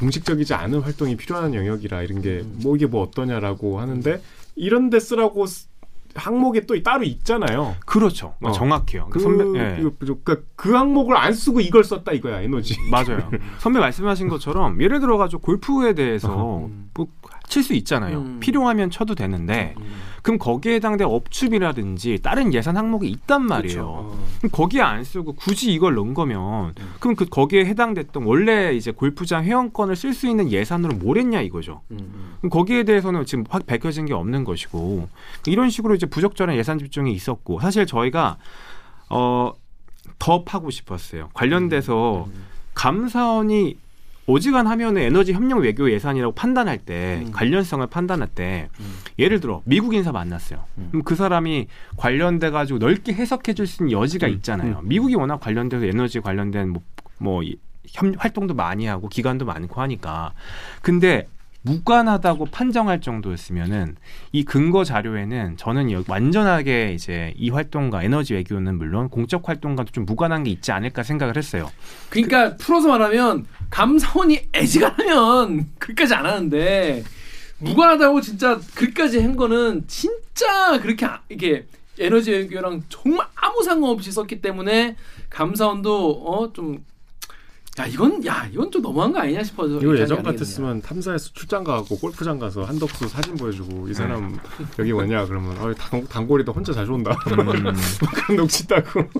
[0.00, 4.20] 공식적이지 않은 활동이 필요한 영역이라 이런 게 뭐 이게 뭐 어떠냐라고 하는데
[4.54, 5.66] 이런 데 쓰라고 쓰-
[6.14, 7.76] 항목에 또 따로 있잖아요.
[7.84, 8.34] 그렇죠.
[8.40, 8.50] 어.
[8.52, 9.08] 정확해요.
[9.10, 9.76] 그, 선배, 예.
[9.82, 12.74] 그, 그러니까 그 항목을 안 쓰고 이걸 썼다 이거야 에너지.
[12.90, 13.30] 맞아요.
[13.58, 16.88] 선배 말씀하신 것처럼 예를 들어가지고 골프에 대해서 음.
[16.96, 17.06] 뭐
[17.48, 18.18] 칠 수 있잖아요.
[18.18, 18.40] 음.
[18.40, 19.84] 필요하면 쳐도 되는데 음.
[20.22, 23.76] 그럼 거기에 해당된 업축이라든지 다른 예산 항목이 있단 말이에요.
[23.76, 23.86] 그쵸.
[23.88, 24.26] 어.
[24.38, 26.94] 그럼 거기에 안 쓰고 굳이 이걸 넣은 거면 음.
[26.98, 31.82] 그럼 그 거기에 해당됐던 원래 이제 골프장 회원권을 쓸 수 있는 예산으로 뭘 했냐 이거죠.
[31.92, 32.34] 음, 음.
[32.40, 35.08] 그럼 거기에 대해서는 지금 확 밝혀진 게 없는 것이고
[35.46, 38.38] 이런 식으로 이제 부적절한 예산 집중이 있었고 사실 저희가
[39.08, 41.30] 어더 파고 싶었어요.
[41.34, 42.44] 관련돼서 음.
[42.74, 43.76] 감사원이
[44.26, 47.30] 어지간 하면 에너지 협력 외교 예산이라고 판단할 때 음.
[47.32, 48.96] 관련성을 판단할 때 음.
[49.18, 50.64] 예를 들어 미국 인사 만났어요.
[50.78, 50.88] 음.
[50.90, 54.80] 그럼 그 사람이 관련돼 가지고 넓게 해석해 줄 수 있는 여지가 있잖아요.
[54.82, 56.82] 미국이 워낙 관련돼서 에너지 관련된 뭐,
[57.18, 57.56] 뭐 이-
[57.88, 60.32] 협, 활동도 많이 하고 기관도 많고 하니까
[60.82, 61.28] 근데
[61.86, 63.96] 무관하다고 판정할 정도였으면은
[64.32, 70.06] 이 근거 자료에는 저는 여- 완전하게 이제 이 활동과 에너지 외교는 물론 공적 활동과도 좀
[70.06, 71.68] 무관한 게 있지 않을까 생각을 했어요.
[72.08, 77.02] 그러니까 풀어서 말하면 감사원이 애지간하면 그까지 안 하는데
[77.58, 81.66] 무관하다고 진짜 그까지 한 거는 진짜 그렇게 아- 이게
[81.98, 84.96] 에너지 외교랑 정말 아무 상관없이 썼기 때문에
[85.30, 86.84] 감사원도 어 좀
[87.78, 91.98] 야 이건 야 이건 좀 너무한 거 아니냐 싶어서 이거 예전 같았으면 탐사에서 출장 가고
[91.98, 94.38] 골프장 가서 한덕수 사진 보여주고 이 사람 네.
[94.78, 97.16] 여기 뭐냐 그러면 어, 단, 단골이다 혼자 잘 쏜다 음.
[97.36, 97.76] 그런
[98.36, 99.10] 녹취 따고 아니냐.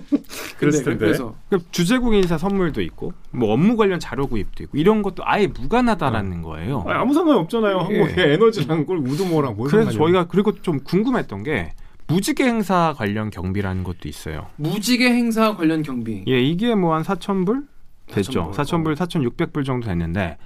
[0.58, 5.02] 그랬을 텐데 그래서 그 주재국 인사 선물도 있고 뭐 업무 관련 자료 구입도 있고 이런
[5.02, 6.82] 것도 아예 무관하다라는 거예요.
[6.86, 7.98] 아니, 아무 상관 없잖아요 예.
[7.98, 9.90] 한국에 에너지랑 꼴 우두머랑 뭔 그래서.
[9.90, 11.72] 저희가 그리고 좀 궁금했던 게
[12.06, 14.46] 무지개 행사 관련 경비라는 것도 있어요.
[14.56, 17.66] 무지개 행사 관련 경비 예, 이게 뭐 한 4,000불
[18.06, 18.52] 됐죠.
[18.52, 18.94] 4,000불.
[18.96, 20.38] 4,000불, 4,600불 정도 됐는데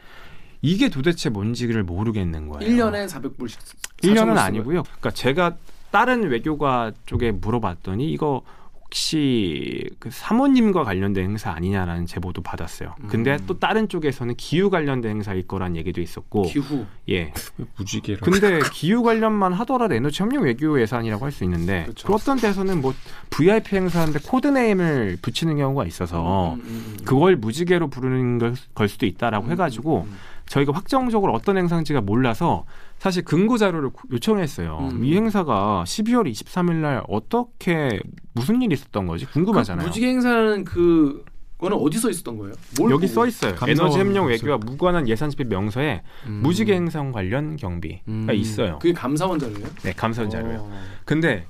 [0.62, 2.68] 이게 도대체 뭔지를 모르겠는 거예요.
[2.70, 3.58] 1년에 400불씩
[4.02, 4.82] 1년은 아니고요.
[4.82, 5.56] 그러니까 제가
[5.90, 8.42] 다른 외교가 쪽에 물어봤더니 이거
[8.90, 12.96] 혹시 그 사모님과 관련된 행사 아니냐라는 제보도 받았어요.
[13.06, 13.44] 근데 음.
[13.46, 17.32] 또 다른 쪽에서는 기후 관련된 행사일 거란 얘기도 있었고, 기후 예.
[17.78, 22.08] 무지개랑 근데 기후 관련만 하더라도 에너지 협력 외교 예산이라고 할 수 있는데 그쵸.
[22.08, 22.92] 그 어떤 데서는 뭐
[23.30, 26.96] VIP 행사인데 코드네임을 붙이는 경우가 있어서 음, 음, 음.
[27.04, 32.64] 그걸 무지개로 부르는 걸, 걸 수도 있다라고 음, 해가지고 음, 저희가 확정적으로 어떤 행사인지가 몰라서
[33.00, 34.90] 사실 근거 자료를 구- 요청했어요.
[34.92, 35.02] 음.
[35.04, 37.98] 이 행사가 12월 23일 날 어떻게
[38.34, 39.82] 무슨 일이 있었던 거지 궁금하잖아요.
[39.84, 41.24] 그 무지개 행사는 그
[41.56, 42.52] 거는 어디서 있었던 거예요?
[42.78, 43.06] 뭘 여기?
[43.06, 43.54] 써 있어요.
[43.66, 44.26] 에너지 협력.
[44.26, 46.40] 외교와 무관한 예산 집행 명서에 음.
[46.42, 48.28] 무지개 행사 관련 경비가 음.
[48.34, 48.78] 있어요.
[48.80, 49.66] 그게 감사원 자료예요?
[49.82, 50.58] 네, 감사원 자료요.
[50.60, 50.82] 어.
[51.06, 51.46] 근데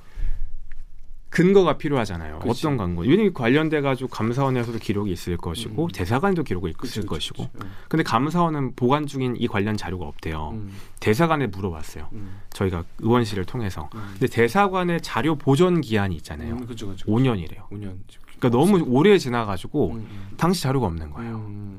[1.31, 2.39] 근거가 필요하잖아요.
[2.39, 2.67] 그치.
[2.67, 3.01] 어떤 근거?
[3.03, 5.87] 왜냐면 관련돼 가지고 감사원에서도 기록이 있을 것이고 음.
[5.87, 7.49] 대사관도 기록이 그치, 있을 그치, 것이고.
[7.53, 7.65] 그치.
[7.87, 10.51] 근데 감사원은 보관 중인 이 관련 자료가 없대요.
[10.53, 12.09] 음, 대사관에 물어봤어요.
[12.11, 13.89] 음, 저희가 의원실을 통해서.
[13.95, 14.01] 음.
[14.19, 16.53] 근데 대사관의 자료 보존 기한이 있잖아요.
[16.55, 17.05] 음, 그죠, 그죠.
[17.05, 17.69] 5년이래요.
[17.69, 17.95] 5년.
[18.37, 20.29] 그러니까 너무 오래 지나가지고 음, 음.
[20.35, 21.37] 당시 자료가 없는 거예요.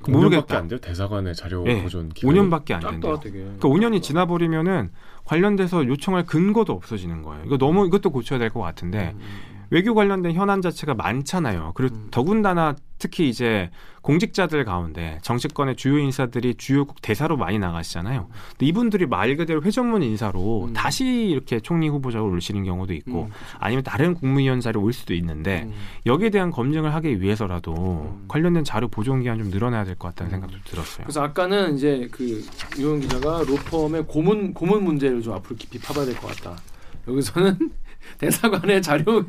[0.08, 0.46] 모르겠다.
[0.46, 2.38] 5년밖에 안 돼요 대사관의 자료 예, 보존 기간이?
[2.38, 3.20] 5년밖에 안 된대요.
[3.20, 3.38] 되게.
[3.38, 4.90] 그러니까 5년이 지나버리면은
[5.32, 7.42] 관련돼서 요청할 근거도 없어지는 거예요.
[7.46, 9.51] 이거 너무 이것도 고쳐야 될 것 같은데 음, 음.
[9.72, 11.72] 외교 관련된 현안 자체가 많잖아요.
[11.74, 12.08] 그리고 음.
[12.10, 13.70] 더군다나 특히 이제
[14.02, 18.28] 공직자들 가운데 정치권의 주요 인사들이 주요국 대사로 많이 나가시잖아요.
[18.50, 20.72] 근데 이분들이 말 그대로 회전문 인사로 음.
[20.74, 25.62] 다시 이렇게 총리 후보자로 오시는 경우도 있고 음, 아니면 다른 국무위원 자리에 올 수도 있는데
[25.62, 25.72] 음.
[26.04, 27.72] 여기에 대한 검증을 하기 위해서라도
[28.14, 28.24] 음.
[28.28, 31.04] 관련된 자료 보존 기간 좀 늘어나야 될 것 같다는 생각도 들었어요.
[31.04, 32.44] 그래서 아까는 이제 그
[32.78, 36.60] 유영 기자가 로펌의 고문 고문 문제를 좀 앞으로 깊이 파봐야 될 것 같다.
[37.08, 37.56] 여기서는
[38.18, 39.24] 대사관의 자료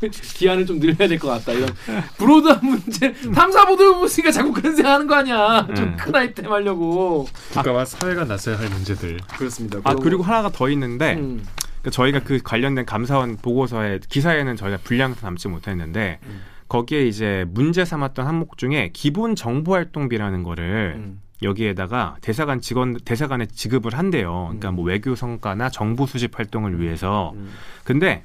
[0.00, 1.52] 기한을 좀 늘려야 될 것 같다.
[1.52, 1.68] 이런
[2.16, 5.66] 브로드한 문제 탐사 보도 보니까 자꾸 그런 생각하는 거 아니야.
[5.74, 5.96] 좀 음.
[5.96, 7.26] 큰 아이템 하려고.
[7.52, 9.78] 국가와 사회가 나서야 할 문제들 그렇습니다.
[9.84, 11.44] 아 그리고 하나가 더 있는데 음,
[11.80, 16.42] 그러니까 저희가 그 관련된 감사원 보고서에 기사에는 저희가 분량 담지 못했는데 음.
[16.68, 23.46] 거기에 이제 문제 삼았던 항목 중에 기본 정보 활동비라는 거를 음, 여기에다가 대사관 직원 대사관에
[23.46, 24.44] 지급을 한대요.
[24.48, 24.76] 그러니까 음.
[24.76, 27.32] 뭐 외교 성과나 정보 수집 활동을 위해서.
[27.36, 27.50] 음.
[27.84, 28.22] 근데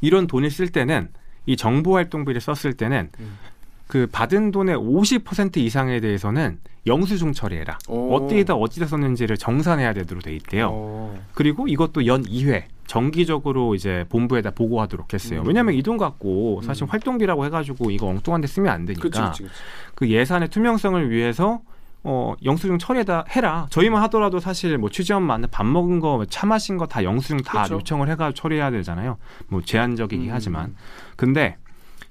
[0.00, 1.08] 이런 돈을 쓸 때는
[1.46, 3.38] 이 정보 활동비를 썼을 때는 음.
[3.86, 7.78] 그 받은 돈의 50% 이상에 대해서는 영수증 처리해라.
[7.88, 8.14] 오.
[8.14, 10.70] 어디에다 어디다 썼는지를 정산해야 되도록 돼 있대요.
[10.72, 11.24] 어.
[11.34, 15.40] 그리고 이것도 연 2회 정기적으로 이제 본부에다 보고하도록 했어요.
[15.42, 15.46] 음.
[15.46, 16.88] 왜냐하면 이 돈 갖고 사실 음.
[16.88, 19.54] 활동비라고 해가지고 이거 엉뚱한 데 쓰면 안 되니까 그치, 그치, 그치.
[19.94, 21.60] 그 예산의 투명성을 위해서
[22.08, 23.66] 어 영수증 처리에다 해라.
[23.70, 27.74] 저희만 하더라도 사실 뭐 취재원만 밥 먹은 거, 차 마신 거 다 영수증 다 그쵸.
[27.74, 29.16] 요청을 해가 처리해야 되잖아요.
[29.48, 30.32] 뭐 제한적이긴 음.
[30.32, 30.76] 하지만
[31.16, 31.56] 근데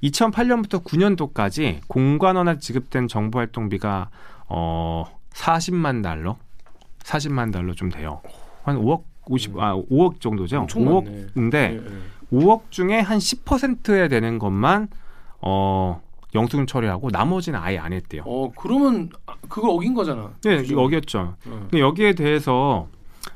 [0.03, 4.10] 2008년부터 9년도까지 공관원에 지급된 정보 활동비가
[4.49, 6.36] 어 40만 달러,
[7.03, 8.21] 40만 달러 좀 돼요.
[8.63, 10.60] 한 5억 50, 아 5억 정도죠.
[10.60, 11.27] 엄청 많네.
[11.36, 12.38] 5억인데 예, 예.
[12.38, 14.89] 5억 중에 한 10%에 되는 것만
[15.41, 16.01] 어
[16.34, 18.23] 영수증 처리하고 나머지는 아예 안 했대요.
[18.25, 20.31] 어 그러면 아, 그거 어긴 거잖아.
[20.43, 20.79] 네, 그죠?
[20.79, 21.36] 어겼죠.
[21.45, 21.67] 어.
[21.73, 22.88] 여기에 대해서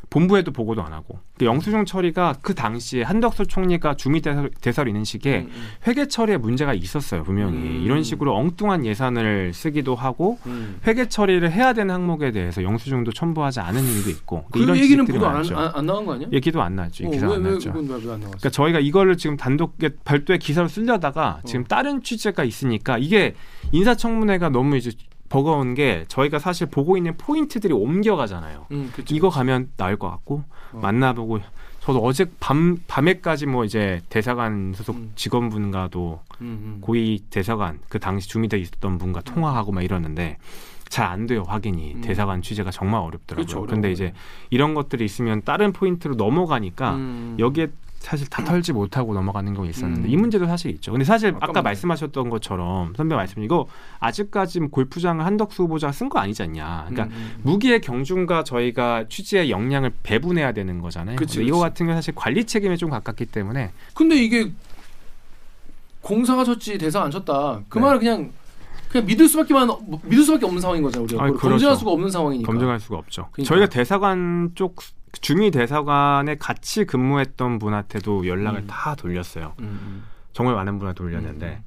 [0.10, 5.04] 본부에도 보고도 안 하고 그 영수증 처리가 그 당시에 한덕수 총리가 주미 대사, 대사로 있는
[5.04, 7.82] 시기에 음, 음, 회계 처리에 문제가 있었어요 분명히 음.
[7.84, 10.80] 이런 식으로 엉뚱한 예산을 쓰기도 하고 음.
[10.88, 15.28] 회계 처리를 해야 되는 항목에 대해서 영수증도 첨부하지 않은 일도 있고 그 이런 얘기는 보도
[15.28, 15.38] 안.
[15.38, 16.28] 안, 안 나간 거 아니야?
[16.34, 17.08] 얘기도 안 나왔죠.
[17.08, 17.72] 어, 기사 왜, 안왜 나왔죠.
[17.72, 21.66] 그러니까 저희가 이거를 지금 단독에 별도의 기사로 쓰려다가 지금 어.
[21.68, 23.36] 다른 취재가 있으니까 이게
[23.72, 24.92] 인사청문회가 너무 이제
[25.30, 28.66] 버거운 게 저희가 사실 보고 있는 포인트들이 옮겨가잖아요.
[28.72, 28.92] 음.
[29.10, 30.80] 이거 가면 나을 것 같고 어.
[30.82, 31.40] 만나보고
[31.82, 35.12] 저도 어제 밤 밤에까지 뭐 이제 대사관 소속 음.
[35.16, 36.78] 직원분과도 음, 음.
[36.82, 40.38] 고위 대사관 그 당시 주미대 있었던 분과 통화하고 막 이러는데
[40.90, 42.02] 잘 안 돼요 확인이 음.
[42.02, 43.46] 대사관 취재가 정말 어렵더라고요.
[43.52, 43.68] 어려워요.
[43.68, 44.12] 근데 이제
[44.50, 47.38] 이런 것들이 있으면 다른 포인트로 넘어가니까 음.
[47.40, 47.68] 여기에
[48.00, 50.10] 사실 다 털지 못하고 넘어가는 경우 있었는데 음.
[50.10, 50.92] 이 문제도 사실 있죠.
[50.92, 51.62] 근데 사실 아까 아깝네.
[51.62, 53.68] 말씀하셨던 것처럼 선배 말씀 이거
[54.00, 56.86] 아직까지 뭐 골프장을 한덕수 후보자가 쓴 거 아니지 않냐.
[56.90, 57.40] 그러니까 음, 음.
[57.44, 61.18] 무기의 경중과 저희가 취지의 역량을 배분해야 되는 거잖아요.
[61.18, 61.62] 그치, 이거 그치.
[61.62, 64.52] 같은 경우 사실 관리 책임에 좀 가깝기 때문에 근데 이게
[66.02, 67.60] 공사가 쳤지 대상 안 쳤다.
[67.68, 67.84] 그 네.
[67.86, 68.32] 말을 그냥
[68.90, 69.70] 그냥 믿을 수밖에만
[70.04, 71.04] 믿을 수밖에 없는 상황인 거잖아요.
[71.04, 71.80] 우리가 아이, 그걸 검증할 그렇죠.
[71.80, 72.52] 수가 없는 상황이니까.
[72.52, 73.28] 검증할 수가 없죠.
[73.34, 73.54] 그러니까.
[73.54, 74.78] 저희가 대사관 쪽
[75.22, 78.68] 주미 대사관에 같이 근무했던 분한테도 연락을 음.
[78.68, 79.54] 다 돌렸어요.
[79.60, 80.04] 음,
[80.34, 81.64] 정말 많은 분한테 돌렸는데 음.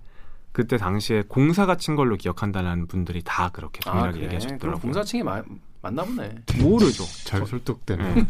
[0.53, 4.27] 그때 당시에 공사가 친 걸로 기억한다는 분들이 다 그렇게 아, 동일하게 그래.
[4.27, 4.81] 그럼 얘기하셨더라고요.
[4.83, 5.43] 공사층이 마,
[5.81, 6.35] 맞나 보네.
[6.61, 7.05] 모르죠.
[7.25, 8.15] 잘 설득되네.
[8.15, 8.27] 네.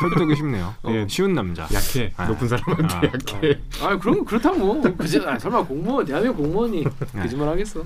[0.00, 0.74] 설득이 쉽네요.
[0.82, 0.90] 어.
[0.90, 1.64] 예, 쉬운 남자.
[1.72, 2.12] 약해.
[2.16, 2.26] 아.
[2.26, 3.02] 높은 사람한테 아.
[3.04, 3.60] 약해.
[3.82, 4.80] 아, 그럼 그렇다고 뭐.
[4.96, 5.20] 그지?
[5.26, 7.20] 아, 설마 공무원 대한민국 공무원이 네.
[7.22, 7.82] 거짓말 하겠어.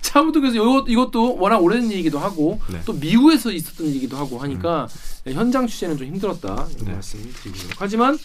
[0.00, 2.80] 자, 아무튼 그래서 이것, 이것도 워낙 오래된 얘기도 하고 네.
[2.84, 4.88] 또 미국에서 있었던 얘기도 하고 하니까
[5.26, 6.92] 현장 취재는 좀 힘들었다 이런 네.
[6.92, 7.70] 말씀 드리고요.
[7.78, 8.18] 하지만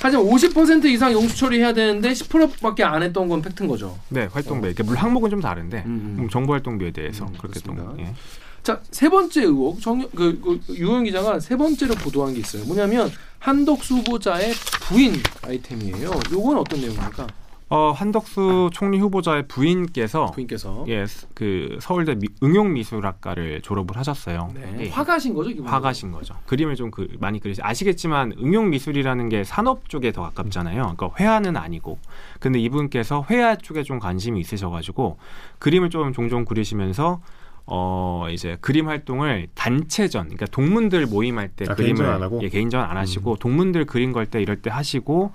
[0.00, 3.98] 하지만 50% 이상 용수 처리해야 되는데 10%밖에 안 했던 건 팩트인 거죠.
[4.08, 4.68] 네, 활동비.
[4.68, 4.72] 어.
[4.84, 6.22] 물론 항목은 좀 다른데 음, 음.
[6.24, 8.02] 음, 정보 활동비에 대해서 음, 그렇게 또 그렇습니다.
[8.10, 8.14] 예.
[8.62, 9.80] 자, 세 번째 의혹.
[9.80, 12.64] 정, 그, 그 유호영 기자가 세 번째로 보도한 게 있어요.
[12.64, 14.52] 뭐냐면 한덕수 후보자의
[14.88, 16.10] 부인 아이템이에요.
[16.32, 17.26] 요건 어떤 내용입니까?
[17.70, 20.86] 어, 한덕수 총리 후보자의 부인께서 부인께서.
[20.88, 21.04] 예,
[21.34, 24.50] 그 서울대 미, 응용미술학과를 졸업을 하셨어요.
[24.54, 24.76] 네.
[24.86, 24.88] 예.
[24.88, 26.34] 화가신 거죠, 기본 화가신 거죠.
[26.46, 30.94] 그림을 좀 그, 많이 그리시 아시겠지만 응용미술이라는 게 산업 쪽에 더 가깝잖아요.
[30.96, 31.98] 그러니까 회화는 아니고.
[32.40, 35.18] 근데 이분께서 회화 쪽에 좀 관심이 있으셔 가지고
[35.58, 37.20] 그림을 좀 종종 그리시면서
[37.66, 42.40] 어 이제 그림 활동을 단체전, 그러니까 동문들 모임할 때 아, 그림을 개인전 안 하고?
[42.42, 45.32] 예, 개인전 안 하시고 동문들 그림 걸 때 이럴 때 하시고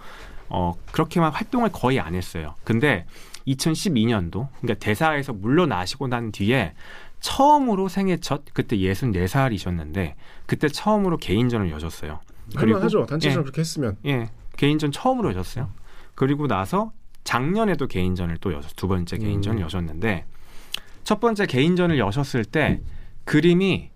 [0.54, 2.56] 어 그렇게만 활동을 거의 안 했어요.
[2.64, 3.06] 근데
[3.48, 6.74] 2012년도 그러니까 대사에서 물러나시고 난 뒤에
[7.20, 10.14] 처음으로 생애 첫 그때 64살이셨는데
[10.46, 12.20] 그때 처음으로 개인전을 여셨어요.
[12.56, 13.06] 할만하죠.
[13.06, 13.42] 단체전 예.
[13.42, 13.98] 그렇게 했으면.
[14.06, 15.72] 예, 개인전 처음으로 여셨어요.
[16.16, 16.92] 그리고 나서
[17.24, 19.64] 작년에도 개인전을 또 여셨 두 번째 개인전을 음.
[19.64, 20.26] 여셨는데
[21.04, 22.82] 첫 번째 개인전을 여셨을 때
[23.26, 23.90] 그림이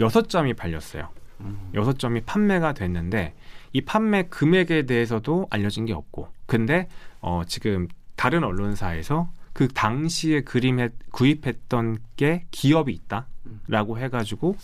[0.00, 1.08] 여섯 점이 팔렸어요.
[1.40, 1.70] 음.
[1.74, 3.34] 여섯 점이 판매가 됐는데
[3.72, 6.88] 이 판매 금액에 대해서도 알려진 게 없고 근데
[7.20, 14.56] 어 지금 다른 언론사에서 그 당시에 그림에 구입했던 게 기업이 있다라고 해가지고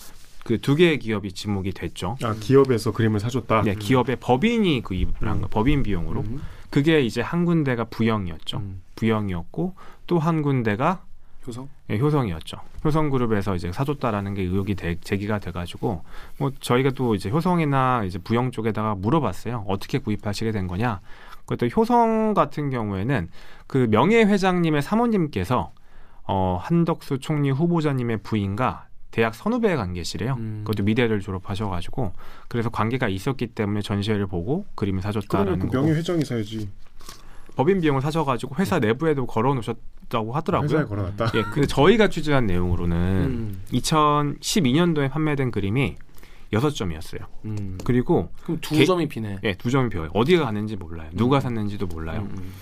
[0.44, 2.16] 그 두 개의 기업이 지목이 됐죠.
[2.22, 3.62] 아 기업에서 그림을 사줬다.
[3.62, 6.22] 네, 기업의 법인이 구입을 한 거, 법인 비용으로.
[6.22, 6.40] 음.
[6.70, 8.58] 그게 이제 한 군데가 부영이었죠.
[8.58, 8.82] 음.
[8.96, 9.74] 부영이었고
[10.06, 11.04] 또 한 군데가
[11.46, 11.68] 효성.
[11.90, 12.58] 예, 효성이었죠.
[12.84, 16.02] 효성 그룹에서 이제 사줬다라는 게 의혹이 대- 제기가 돼가지고
[16.38, 19.64] 뭐 저희가 또 이제 효성이나 이제 부영 쪽에다가 물어봤어요.
[19.66, 21.00] 어떻게 구입하시게 된 거냐?
[21.46, 23.28] 그것도 효성 같은 경우에는
[23.66, 25.72] 그 명예 회장님의 사모님께서
[26.24, 30.34] 어 한덕수 총리 후보자님의 부인과 대학 선후배 관계시래요.
[30.38, 30.60] 음.
[30.66, 32.12] 그것도 미대를 졸업하셔가지고
[32.48, 36.68] 그래서 관계가 있었기 때문에 전시회를 보고 그림을 사줬다라는 그 명예 회장이 사야지.
[37.58, 40.68] 법인 비용을 사셔가지고 회사 내부에도 걸어놓으셨다고 하더라고요.
[40.68, 41.32] 회사에 걸어놨다.
[41.34, 43.62] 예, 근데 저희가 취재한 내용으로는 음.
[43.72, 45.96] 2012년도에 판매된 그림이
[46.52, 47.22] 여섯 점이었어요.
[47.46, 47.76] 음.
[47.84, 49.40] 그리고 그럼 두 개- 점이 비네.
[49.42, 50.10] 예, 두 점이 비어요.
[50.14, 51.10] 어디가 갔는지 몰라요.
[51.14, 52.28] 누가 샀는지도 몰라요.
[52.30, 52.52] 음.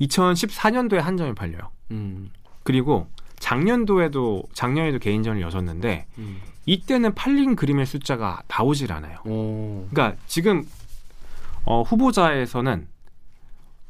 [0.00, 1.62] 2014년도에 한 점이 팔려요.
[1.90, 2.30] 음.
[2.62, 3.08] 그리고
[3.40, 6.40] 작년도에도 작년에도 개인전을 여셨는데 음.
[6.66, 9.18] 이때는 팔린 그림의 숫자가 나오질 않아요.
[9.26, 9.88] 오.
[9.90, 10.62] 그러니까 지금
[11.64, 12.86] 어, 후보자에서는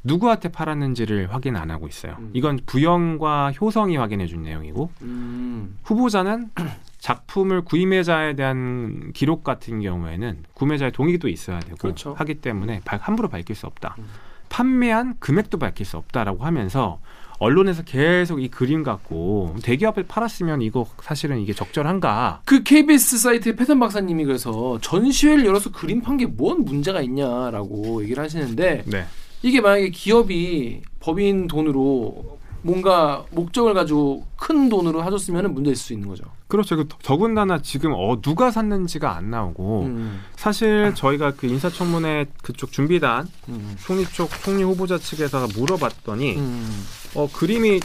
[0.05, 2.15] 누구한테 팔았는지를 확인 안 하고 있어요.
[2.19, 2.29] 음.
[2.33, 5.77] 이건 부영과 효성이 확인해 준 내용이고 음.
[5.83, 6.49] 후보자는
[6.99, 12.13] 작품을 구매자에 대한 기록 같은 경우에는 구매자의 동의도 있어야 되고 그렇죠.
[12.17, 13.95] 하기 때문에 발- 함부로 밝힐 수 없다.
[13.99, 14.05] 음.
[14.49, 16.99] 판매한 금액도 밝힐 수 없다라고 하면서
[17.39, 22.41] 언론에서 계속 이 그림 갖고 대기업에 팔았으면 이거 사실은 이게 적절한가?
[22.45, 28.23] 그 KBS 사이트의 패턴 박사님이 그래서 전시회를 열어서 그림 판 게 뭔 문제가 있냐라고 얘기를
[28.23, 29.05] 하시는데 네.
[29.41, 36.07] 이게 만약에 기업이 법인 돈으로 뭔가 목적을 가지고 큰 돈으로 하줬으면 문제 있을 수 있는
[36.07, 36.23] 거죠.
[36.47, 36.75] 그렇죠.
[36.75, 40.21] 그 더군다나 지금 어 누가 샀는지가 안 나오고 음.
[40.35, 43.75] 사실 저희가 그 인사청문회 그쪽 준비단 음.
[43.85, 46.85] 총리 쪽 총리 후보자 측에서 물어봤더니 음.
[47.13, 47.81] 어 그림이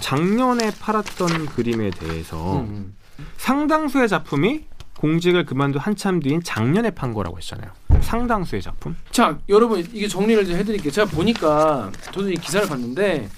[0.00, 2.94] 작년에 팔았던 그림에 대해서 음.
[3.36, 4.64] 상당수의 작품이
[4.98, 7.72] 공직을 그만둔 한참 뒤인 작년에 판 거라고 했잖아요.
[8.02, 8.96] 상당수의 작품.
[9.10, 10.90] 자, 여러분 이게 정리를 좀 해드릴게요.
[10.90, 13.28] 제가 보니까 저도 이 기사를 봤는데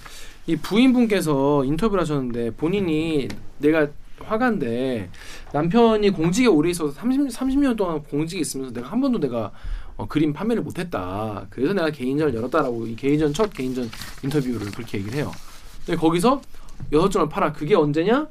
[0.47, 3.89] 이 부인분께서 인터뷰를 하셨는데 본인이 내가
[4.21, 5.11] 화가인데
[5.53, 9.53] 남편이 공직에 오래 있어서 30, 30년 동안 공직에 있으면서 내가 한 번도 내가
[9.97, 11.47] 어, 그림 판매를 못했다.
[11.51, 13.91] 그래서 내가 개인전을 열었다라고 이 개인전 첫 개인전
[14.23, 15.33] 인터뷰를 그렇게 얘기를 해요.
[15.85, 16.41] 근데 거기서
[16.93, 17.53] 여섯 점을 팔아.
[17.53, 18.27] 그게 언제냐?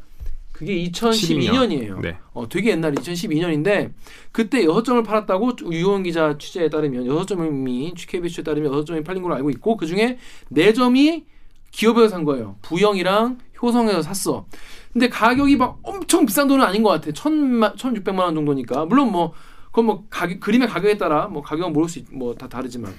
[0.61, 2.01] 그게 2012년이에요.
[2.01, 2.17] 네.
[2.33, 3.93] 어, 되게 옛날 2012년인데
[4.31, 9.23] 그때 여섯 점을 팔았다고 유원 기자 취재에 따르면 여섯 점이 KBS에 따르면 여섯 점이 팔린
[9.23, 11.25] 걸로 알고 있고 그 중에 네 점이
[11.71, 12.57] 기업에서 산 거예요.
[12.61, 14.45] 부영이랑 효성에서 샀어.
[14.93, 17.11] 근데 가격이 막 엄청 비싼 돈은 아닌 것 같아.
[17.11, 18.85] 천만, 천육백만 원 정도니까.
[18.85, 19.33] 물론 뭐,
[19.67, 22.93] 그건 뭐, 가격, 그림의 가격에 따라 뭐, 가격은 모를 수, 있, 뭐, 다 다르지만.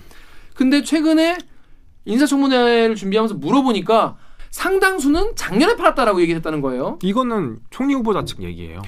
[0.55, 1.37] 근데 최근에
[2.07, 4.17] 인사청문회를 준비하면서 물어보니까
[4.53, 6.99] 상당수는 작년에 팔았다라고 얘기를 했다는 거예요.
[7.03, 8.83] 이거는 총리 후보자 측 얘기예요.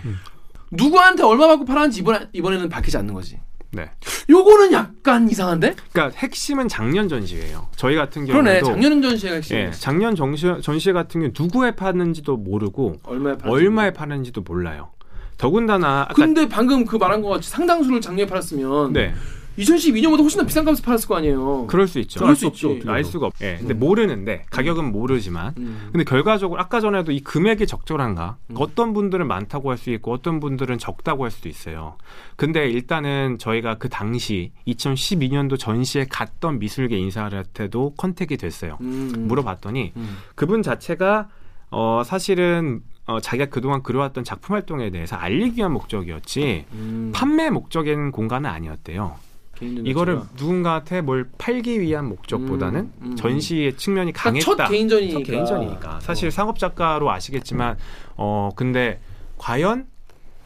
[0.71, 3.41] 누구한테 얼마 받고 팔았는지 이번에, 이번에는 밝히지 않는 거지.
[3.73, 3.91] 네.
[4.31, 5.75] 요거는 약간 이상한데?
[5.93, 7.69] 그러니까 핵심은 작년 전시회예요.
[7.75, 8.61] 저희 같은 그러네.
[8.61, 9.57] 경우에도 작년 전시회가 핵심.
[9.57, 13.35] 예, 작년 전시, 전시회 같은 경우 누구에 파는지도 모르고 얼마에?
[13.43, 14.91] 얼마에 파는지도 몰라요.
[15.39, 19.13] 더군다나 아까 근데 방금 그 말한 것 같이 상당수를 작년에 팔았으면 네
[19.59, 21.67] 2012년보다 훨씬 더 비싼 값에 팔았을 거 아니에요.
[21.69, 22.21] 그럴 수 있죠.
[22.21, 22.83] 그럴 수 있지.
[22.87, 23.35] 알 수가 없.
[23.41, 23.79] 예, 근데 음.
[23.79, 25.89] 모르는데 가격은 모르지만 음.
[25.93, 28.37] 근데 결과적으로 아까 전에도 이 금액이 적절한가?
[28.51, 28.55] 음.
[28.59, 31.97] 어떤 분들은 많다고 할 수 있고 어떤 분들은 적다고 할 수도 있어요.
[32.37, 38.79] 근데 일단은 저희가 그 당시 2012년도 전시에 갔던 미술계 인사한테도 컨택이 됐어요.
[38.81, 39.27] 음.
[39.29, 40.17] 물어봤더니 음.
[40.35, 41.29] 그분 자체가
[41.71, 47.13] 어 사실은 어 자기가 그동안 그려왔던 작품 활동에 대해서 알리기 위한 목적이었지 음.
[47.15, 49.17] 판매 목적인 공간은 아니었대요.
[49.63, 50.21] 이거를.
[50.37, 53.17] 누군가한테 뭘 팔기 위한 목적보다는 음, 음.
[53.17, 54.65] 전시의 측면이 그러니까 강했다.
[54.65, 55.19] 첫 개인전이니까.
[55.19, 56.01] 첫 개인전이니까.
[56.01, 57.77] 사실 상업 작가로 아시겠지만
[58.17, 59.01] 어 근데
[59.39, 59.87] 과연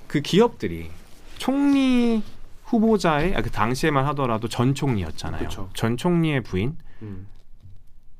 [0.06, 0.90] 그 기업들이
[1.36, 2.22] 총리
[2.64, 5.44] 후보자의 아, 그 당시에만 하더라도 전 총리였잖아요.
[5.44, 5.70] 그쵸.
[5.74, 7.26] 전 총리의 부인 음.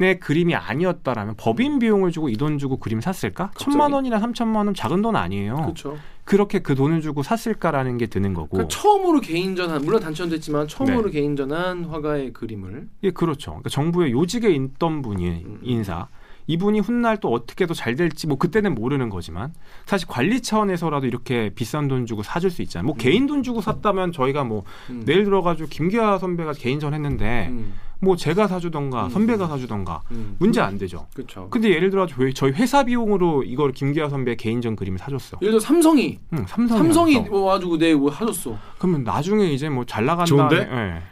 [0.00, 3.46] 의 그림이 아니었다라면 법인 비용을 주고 이 돈 주고 그림 샀을까?
[3.48, 3.64] 갑자기?
[3.64, 5.56] 천만 원이나 삼천만 원 작은 돈 아니에요.
[5.56, 5.98] 그렇죠.
[6.28, 8.48] 그렇게 그 돈을 주고 샀을까라는 게 드는 거고.
[8.50, 11.20] 그러니까 처음으로 개인전한 물론 했지만 처음으로 네.
[11.20, 13.52] 개인전한 화가의 그림을 예, 그렇죠.
[13.52, 15.60] 그러니까 정부의 요직에 있던 분이 음.
[15.62, 16.06] 인사.
[16.46, 19.54] 이분이 훗날 또 어떻게 더 잘 될지 뭐 그때는 모르는 거지만
[19.86, 22.86] 사실 관리 차원에서라도 이렇게 비싼 돈 주고 사줄 수 있잖아요.
[22.86, 25.04] 뭐 개인 돈 주고 샀다면 저희가 뭐 음.
[25.06, 27.72] 내일 들어가지고 김기아 선배가 개인전 했는데 음.
[28.00, 29.10] 뭐 제가 사주던가 음.
[29.10, 30.36] 선배가 사주던가 음.
[30.38, 31.06] 문제 안 되죠.
[31.14, 31.48] 그렇죠.
[31.50, 35.38] 근데 예를 들어 저희 저희 회사 비용으로 이걸 김기아 선배 개인전 그림을 사줬어.
[35.42, 37.36] 예를 들어 삼성이 응, 삼성이 삼성이 왔어.
[37.36, 38.56] 와가지고 내뭐 하셨어.
[38.78, 40.26] 그러면 나중에 이제 뭐 잘 나간다.
[40.26, 40.56] 좋은데?
[40.56, 41.02] 예.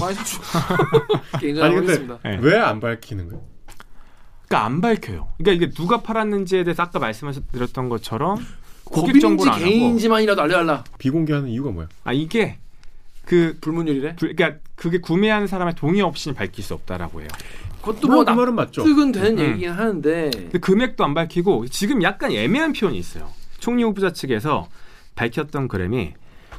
[0.00, 0.38] 많이 사주.
[1.40, 2.18] 개인전 아니, 근데.
[2.24, 2.38] 네.
[2.40, 3.42] 왜안 밝히는 거예요?
[4.46, 5.28] 그러니까 안 밝혀요.
[5.38, 8.38] 그러니까 이게 누가 팔았는지에 대해서 아까 말씀드렸던 것처럼
[8.84, 10.84] 고객 정보를 안 하고 개인지만이라도 알려달라.
[10.98, 11.88] 비공개하는 이유가 뭐야?
[12.04, 12.58] 아 이게
[13.32, 14.16] 그 불문율이래.
[14.16, 17.28] 불- 그러니까 그게 구매한 사람의 동의 없이는 밝힐 수 없다라고 해요.
[17.80, 18.82] 그것도 물론 뭐그 납- 말은 맞죠.
[18.82, 19.48] 납득은 되는 음.
[19.48, 23.30] 얘기긴 하는데 근데 금액도 안 밝히고 지금 약간 애매한 표현이 있어요.
[23.58, 24.68] 총리 후보자 측에서
[25.14, 26.12] 밝혔던 그램이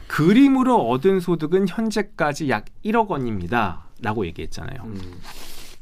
[0.08, 4.82] 그림으로 얻은 소득은 현재까지 약 1억 원입니다라고 얘기했잖아요.
[4.86, 5.00] 음.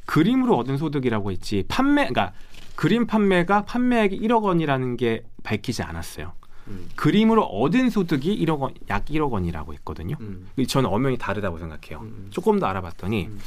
[0.05, 2.33] 그림으로 얻은 소득이라고 했지 판매 그러니까
[2.75, 6.33] 그림 판매가 판매액이 1억 원이라는 게 밝히지 않았어요.
[6.68, 6.89] 음.
[6.95, 10.16] 그림으로 얻은 소득이 1억 원, 약 1억 원이라고 했거든요.
[10.22, 10.47] 음.
[10.68, 12.01] 저는 엄연히 다르다고 생각해요.
[12.01, 12.28] 음.
[12.30, 13.39] 조금 더 알아봤더니 음.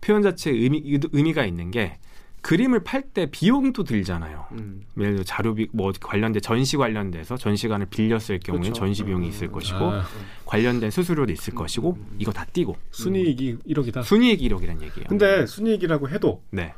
[0.00, 0.82] 표현 자체에 의미,
[1.12, 1.98] 의미가 있는 게
[2.44, 4.46] 그림을 팔 때 비용도 들잖아요.
[4.52, 4.84] 음.
[4.98, 8.72] 예를 들어 자료비 뭐 관련된 전시 관련돼서 전시관을 빌렸을 경우에 그렇죠.
[8.74, 9.30] 전시 비용이 음.
[9.30, 10.04] 있을 것이고 아,
[10.44, 12.16] 관련된 수수료도 있을 것이고 음.
[12.18, 14.02] 이거 다 띄고 순이익이 1억이다.
[14.02, 15.06] 순이익 1억이라는 얘기예요.
[15.08, 16.74] 근데 순이익이라고 해도 네,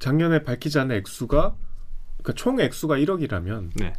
[0.00, 1.54] 작년에 밝히지 않은 액수가
[2.22, 3.92] 그러니까 총 액수가 1억이라면 네.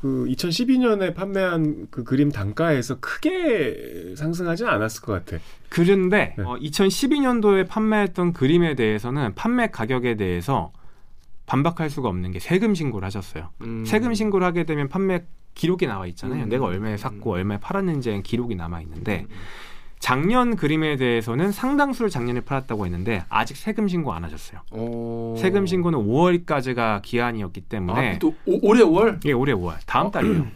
[0.00, 5.42] 그 2012년에 판매한 그 그림 단가에서 크게 상승하지 않았을 것 같아.
[5.68, 6.42] 그런데 네.
[6.42, 10.72] 어, 2012년도에 판매했던 그림에 대해서는 판매 가격에 대해서
[11.44, 13.50] 반박할 수가 없는 게 세금 신고를 하셨어요.
[13.60, 13.84] 음.
[13.84, 15.22] 세금 신고를 하게 되면 판매
[15.54, 16.44] 기록이 나와 있잖아요.
[16.44, 16.48] 음.
[16.48, 17.34] 내가 얼마에 샀고 음.
[17.34, 19.36] 얼마에 팔았는지의 기록이 남아 있는데 음.
[20.10, 24.60] 작년 그림에 대해서는 상당수를 작년에 팔았다고 했는데 아직 세금 신고 안 하셨어요.
[24.72, 25.34] 어.
[25.38, 29.18] 세금 신고는 5월까지가 기한이었기 때문에 아, 또 오, 올해 5월?
[29.18, 30.46] 이게 올해 5월 다음 달이에요.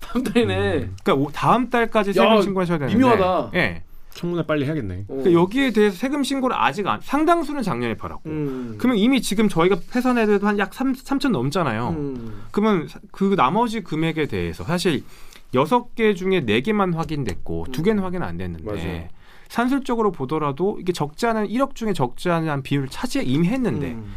[0.00, 0.70] 다음 달이네.
[1.02, 3.50] 그러니까 오- 다음 달까지 세금 야, 신고하셔야 되는데 미묘하다.
[3.54, 3.82] 예.
[4.14, 5.00] 청문회 빨리 해야겠네.
[5.08, 5.14] 어.
[5.14, 8.74] 그러니까 여기에 대해서 세금 신고를 아직 안 상당수는 작년에 팔았고 음.
[8.78, 11.88] 그러면 이미 지금 저희가 회선해도 한 약 3천 넘잖아요.
[11.90, 12.42] 음.
[12.52, 15.04] 그러면 사- 그 나머지 금액에 대해서 사실
[15.52, 19.08] 여섯 개 중에 네 개만 확인됐고 두 개는 확인 안 됐는데 맞아요.
[19.48, 24.14] 산술적으로 보더라도 이게 적지 않은 1억 중에 적지 않은 비율을 차지해 이미 했는데 음.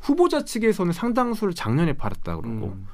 [0.00, 2.86] 후보자 측에서는 상당수를 작년에 팔았다 그러고 음.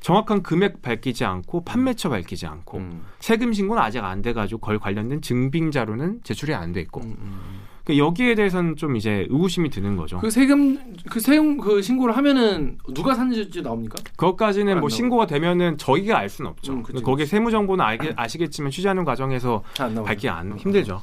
[0.00, 3.02] 정확한 금액 밝히지 않고 판매처 밝히지 않고 음.
[3.20, 7.60] 세금 신고는 아직 안 돼가지고 걸 관련된 증빙 자료는 제출이 안 돼 있고 음, 음.
[7.84, 10.18] 그러니까 여기에 대해서는 좀 이제 의구심이 드는 거죠.
[10.20, 10.78] 그 세금
[11.10, 13.96] 그 세금 그 신고를 하면은 누가 샀는지 나옵니까?
[14.16, 14.88] 그것까지는 안 뭐.
[14.88, 16.72] 신고가 되면은 저희가 알 수는 없죠.
[16.72, 19.62] 음, 그치, 거기에 세무 정보는 알게, 아시겠지만 취재하는 과정에서.
[20.04, 21.02] 밝기 안 힘들죠.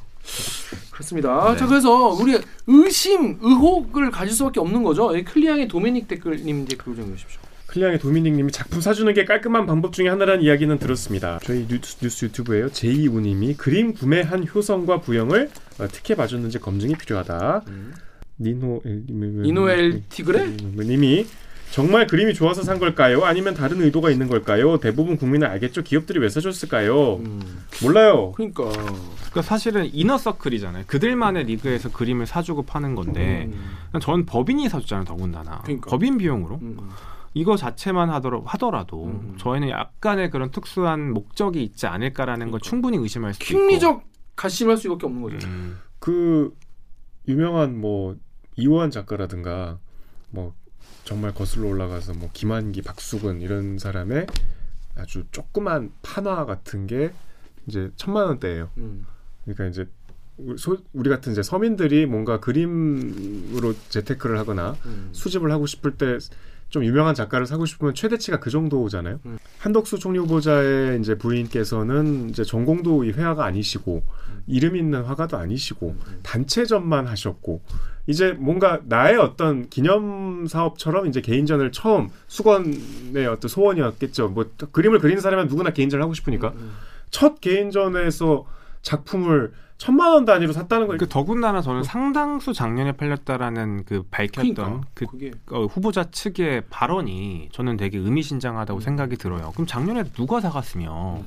[0.90, 1.52] 그렇습니다.
[1.52, 1.58] 네.
[1.58, 5.14] 자 그래서 우리 의심, 의혹을 가질 수밖에 없는 거죠.
[5.16, 7.39] 이 클리앙의 도메닉 댓글님 댓글 좀 보십시오.
[7.70, 11.38] 클리앙의 도미닉님이 작품 사주는 게 깔끔한 방법 중에 하나라는 이야기는 들었습니다.
[11.44, 12.70] 저희 뉴스, 뉴스 유튜브에요.
[12.70, 17.62] 제이우님이 그림 구매한 효성과 부형을 어, 특혜 봐줬는지 검증이 필요하다.
[18.40, 18.82] 니노
[19.44, 20.56] 이노엘 티그레?
[20.78, 21.26] 님이
[21.70, 23.24] 정말 그림이 좋아서 산 걸까요?
[23.24, 24.78] 아니면 다른 의도가 있는 걸까요?
[24.78, 25.82] 대부분 국민은 알겠죠.
[25.82, 27.18] 기업들이 왜 사줬을까요?
[27.18, 28.32] 음, 몰라요.
[28.32, 30.84] 그러니까 그러니까 사실은 이너 서클이잖아요.
[30.88, 35.04] 그들만의 리그에서 그림을 사주고 파는 건데 음, 전 법인이 사줬잖아요.
[35.04, 35.88] 더군다나 그러니까.
[35.88, 36.90] 법인 비용으로 음, 음.
[37.34, 39.36] 이거 자체만 하더라도, 하더라도 음.
[39.38, 43.46] 저희는 약간의 그런 특수한 목적이 있지 않을까라는 걸 충분히 의심할 수 있고.
[43.46, 44.02] 심리적
[44.36, 45.46] 가심할 수밖에 없는 거죠.
[45.46, 45.78] 음.
[45.98, 46.56] 그
[47.28, 48.16] 유명한 뭐
[48.56, 49.78] 이호한 작가라든가
[50.30, 50.54] 뭐
[51.04, 54.26] 정말 거슬러 올라가서 뭐 김한기, 박수근 이런 사람의
[54.96, 57.12] 아주 조그만 판화 같은 게
[57.66, 58.70] 이제 천만 원대예요.
[58.78, 59.06] 음.
[59.44, 59.88] 그러니까 이제
[60.36, 65.10] 우리, 소, 우리 같은 이제 서민들이 뭔가 그림으로 재테크를 하거나 음.
[65.12, 66.18] 수집을 하고 싶을 때
[66.70, 69.20] 좀 유명한 작가를 사고 싶으면 최대치가 그 정도잖아요.
[69.26, 69.38] 음.
[69.58, 74.02] 한덕수 총리 후보자의 이제 부인께서는 이제 전공도 이 회화가 아니시고
[74.46, 76.20] 이름 있는 화가도 아니시고 음.
[76.22, 77.60] 단체전만 하셨고
[78.06, 84.28] 이제 뭔가 나의 어떤 기념 사업처럼 이제 개인전을 처음 수건의 어떤 소원이었겠죠.
[84.28, 86.72] 뭐 그림을 그리는 사람은 누구나 개인전을 하고 싶으니까 음.
[87.10, 88.46] 첫 개인전에서
[88.82, 95.56] 작품을 천만 원 단위로 샀다는 거그 더군다나 저는 상당수 작년에 팔렸다라는 그 밝혔던 그러니까 그
[95.56, 98.82] 어, 후보자 측의 발언이 저는 되게 의미심장하다고 음.
[98.82, 99.52] 생각이 들어요.
[99.54, 101.20] 그럼 작년에 누가 사갔으며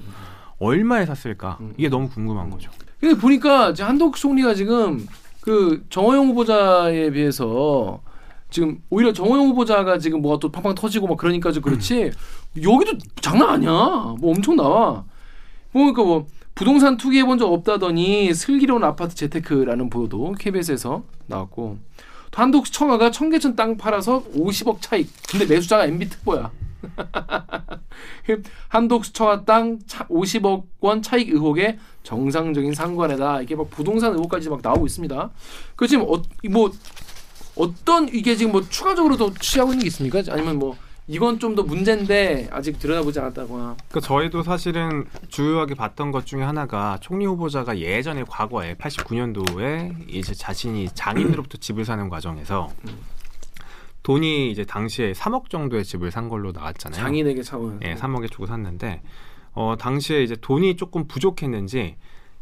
[0.59, 1.57] 얼마에 샀을까?
[1.61, 1.73] 음.
[1.77, 2.69] 이게 너무 궁금한 거죠.
[2.99, 5.03] 근데 보니까 한덕수 총리가 지금
[5.41, 8.01] 그 정호영 후보자에 비해서
[8.51, 12.11] 지금 오히려 정호영 후보자가 지금 뭐가 또 팡팡 터지고 막 그러니까 좀 그렇지
[12.61, 13.71] 여기도 장난 아니야.
[13.71, 15.03] 뭐 엄청 나와.
[15.71, 21.77] 뭐 그러니까 뭐 부동산 투기해 본 적 없다더니 슬기로운 아파트 재테크라는 보도도 KBS에서 나왔고
[22.31, 25.09] 또 한독 청아가 청계천 땅 팔아서 50억 차익.
[25.29, 26.51] 근데 매수자가 MB 특보야.
[28.67, 34.85] 한독 청아 땅 50억 원 차익 의혹에 정상적인 상관에다 이게 막 부동산 의혹까지 막 나오고
[34.85, 35.31] 있습니다.
[35.75, 36.71] 그 지금 어, 뭐
[37.55, 40.21] 어떤 이게 지금 뭐 추가적으로 더 취하고 있는 게 있습니까?
[40.29, 40.75] 아니면 뭐
[41.07, 43.75] 이건 좀 더 문제인데 아직 들여다보지 않았다거나.
[43.89, 50.87] 그러니까 저희도 사실은 주요하게 봤던 것 중에 하나가 총리 후보자가 예전에 과거에 89년도에 이제 자신이
[50.93, 52.71] 장인으로부터 집을 사는 과정에서
[54.03, 57.01] 돈이 이제 당시에 3억 정도의 집을 산 걸로 나왔잖아요.
[57.01, 57.79] 장인에게 차원.
[57.83, 59.01] 예, 3억에 주고 샀는데
[59.53, 61.95] 어 당시에 이제 돈이 조금 부족했는지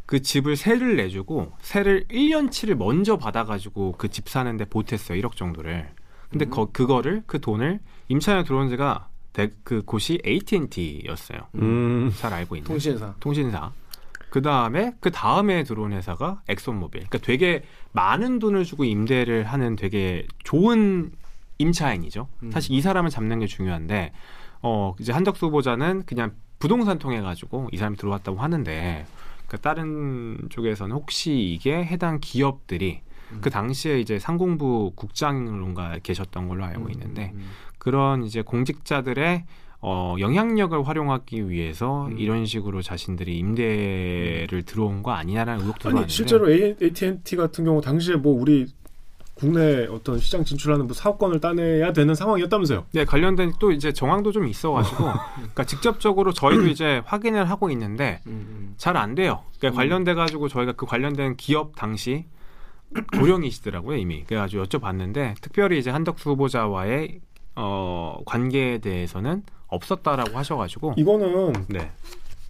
[0.05, 5.89] 그 집을 세를 내주고 세를 1년치를 먼저 받아가지고 그 집 사는데 보탰어요 1억 정도를.
[6.31, 11.39] 근데 거, 그거를 그 돈을 임차인에 들어온 지가 대- 그 곳이 AT&T였어요.
[11.55, 12.11] 음.
[12.17, 13.13] 잘 알고 있는 통신사.
[13.19, 13.71] 통신사.
[14.29, 17.01] 그 다음에 그 다음에 들어온 회사가 엑소모빌.
[17.07, 21.11] 그러니까 되게 많은 돈을 주고 임대를 하는 되게 좋은
[21.57, 22.27] 임차인이죠.
[22.43, 22.51] 음.
[22.51, 24.13] 사실 이 사람을 잡는 게 중요한데
[24.61, 29.05] 어 이제 한덕수 후보자는 그냥 부동산 통해 가지고 이 사람이 들어왔다고 하는데
[29.47, 33.01] 그 다른 쪽에서는 혹시 이게 해당 기업들이
[33.33, 33.37] 음.
[33.41, 37.49] 그 당시에 이제 상공부 국장인가 계셨던 걸로 알고 있는데 음.
[37.77, 39.45] 그런 이제 공직자들의
[39.83, 42.19] 어, 영향력을 활용하기 위해서 음.
[42.19, 48.15] 이런 식으로 자신들이 임대를 들어온 거 아니냐라는 의혹도 아니 많은데 실제로 AT&T 같은 경우 당시에
[48.15, 48.67] 뭐 우리
[49.33, 52.85] 국내 어떤 시장 진출하는 뭐 사업권을 따내야 되는 상황이었다면서요?
[52.91, 54.97] 네 관련된 또 이제 정황도 좀 있어가지고
[55.35, 58.73] 그러니까 직접적으로 저희도 이제 확인을 하고 있는데 음, 음.
[58.77, 59.41] 잘안 돼요.
[59.57, 62.25] 그러니까 관련돼 가지고 저희가 그 관련된 기업 당시
[63.17, 64.23] 고령이시더라고요 이미.
[64.23, 67.19] 그래가지고 여쭤봤는데 특별히 이제 한덕수 후보자와의
[67.55, 71.91] 어, 관계에 대해서는 없었다라고 하셔가지고 이거는 네.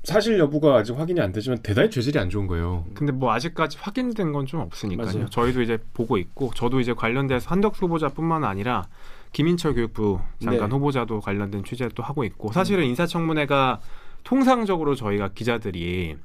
[0.03, 2.85] 사실 여부가 아직 확인이 안 되지만 대단히 죄질이 안 좋은 거예요.
[2.95, 5.05] 근데 뭐 아직까지 확인된 건 좀 없으니까요.
[5.05, 5.29] 맞아요.
[5.29, 8.87] 저희도 이제 보고 있고 저도 이제 관련돼서 한덕수 후보자뿐만 아니라
[9.33, 10.75] 김인철 교육부 장관 네.
[10.75, 13.79] 후보자도 관련된 취재를 또 하고 있고 사실은 인사청문회가
[14.23, 16.17] 통상적으로 저희가 기자들이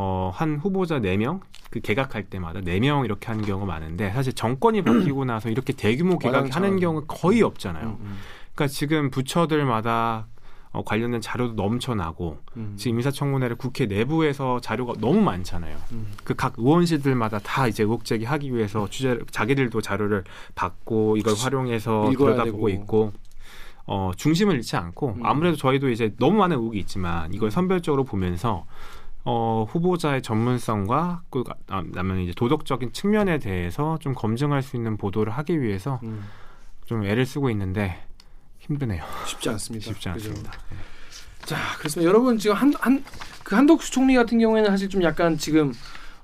[0.00, 5.24] 어, 한 후보자 네명그 개각할 때마다 네 명 이렇게 하는 경우가 많은데 사실 정권이 바뀌고
[5.24, 6.78] 나서 이렇게 대규모 개각하는.
[6.78, 7.84] 경우 거의 없잖아요.
[7.84, 8.16] 음, 음.
[8.54, 10.28] 그러니까 지금 부처들마다
[10.70, 12.74] 어, 관련된 자료도 넘쳐나고 음.
[12.76, 15.76] 지금 인사청문회를 국회 내부에서 자료가 너무 많잖아요.
[15.92, 16.12] 음.
[16.22, 20.22] 그각 의원실들마다 다 이제 의혹 제기하기 위해서 취재 자기들도 자료를
[20.54, 22.68] 받고 이걸 활용해서 읽어야 들여다보고.
[22.68, 23.12] 있고
[23.86, 25.26] 어 중심을 잃지 않고 음.
[25.26, 28.66] 아무래도 저희도 이제 너무 많은 의혹이 있지만 이걸 선별적으로 보면서
[29.24, 35.32] 어, 후보자의 전문성과 그 아, 그다음에 이제 도덕적인 측면에 대해서 좀 검증할 수 있는 보도를
[35.34, 36.24] 하기 위해서 음,
[36.86, 38.02] 좀 애를 쓰고 있는데
[38.60, 39.04] 힘드네요.
[39.26, 39.84] 쉽지 않습니다.
[39.92, 40.08] 쉽지?
[40.10, 40.52] 않습니다.
[41.44, 42.08] 자, 그렇습니다.
[42.08, 43.04] 여러분 지금 한 한
[43.44, 45.72] 그 한덕수 총리 같은 경우에는 사실 좀 약간 지금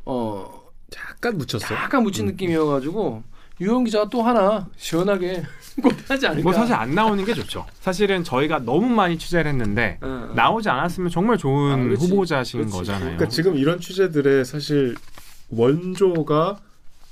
[0.04, 0.62] 어
[0.94, 1.74] 약간 묻혔어.
[1.74, 3.22] 약간 묻힌 느낌이어가지고
[3.60, 5.42] 유영 기자가 또 하나 시원하게
[6.08, 6.42] 하지 않을까.
[6.42, 7.66] 뭐 사실 안 나오는 게 좋죠.
[7.80, 10.32] 사실은 저희가 너무 많이 취재를 했는데 어, 어.
[10.34, 11.94] 나오지 않았으면 정말 좋은 아.
[11.94, 12.76] 후보자신 그렇지.
[12.76, 13.04] 거잖아요.
[13.04, 14.94] 그러니까 지금 이런 취재들의 사실
[15.50, 16.58] 원조가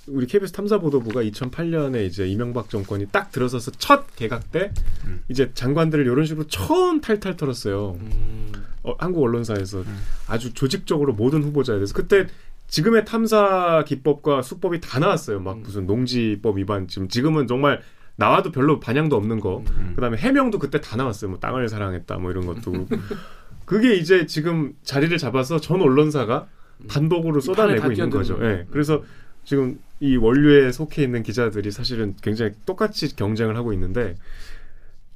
[0.09, 4.73] 우리 KBS 탐사보도부가 2008년에 이제 이명박 정권이 딱 들어서서 첫 개각 때
[5.05, 5.23] 음.
[5.29, 7.99] 이제 장관들을 이런 식으로 처음 탈탈 털었어요.
[8.01, 9.99] 음, 어, 한국 언론사에서 음.
[10.27, 12.27] 아주 조직적으로 모든 후보자에 대해서 그때
[12.73, 15.41] 지금의 탐사 기법과 수법이 다 나왔어요.
[15.41, 15.63] 막 음.
[15.63, 17.83] 무슨 농지법 위반 지금 지금은 정말
[18.17, 19.63] 나와도 별로 반향도 없는 거.
[19.77, 19.93] 음.
[19.95, 21.31] 그다음에 해명도 그때 다 나왔어요.
[21.33, 22.87] 뭐 땅을 사랑했다 뭐 이런 것도.
[23.67, 26.49] 그게 이제 지금 자리를 잡아서 전 언론사가
[26.89, 27.01] 다
[27.43, 28.39] 쏟아내고 있는 거죠.
[28.41, 28.67] 예.
[28.71, 29.05] 그래서
[29.45, 34.15] 지금 이 원류에 속해 있는 기자들이 사실은 굉장히 똑같이 경쟁을 하고 있는데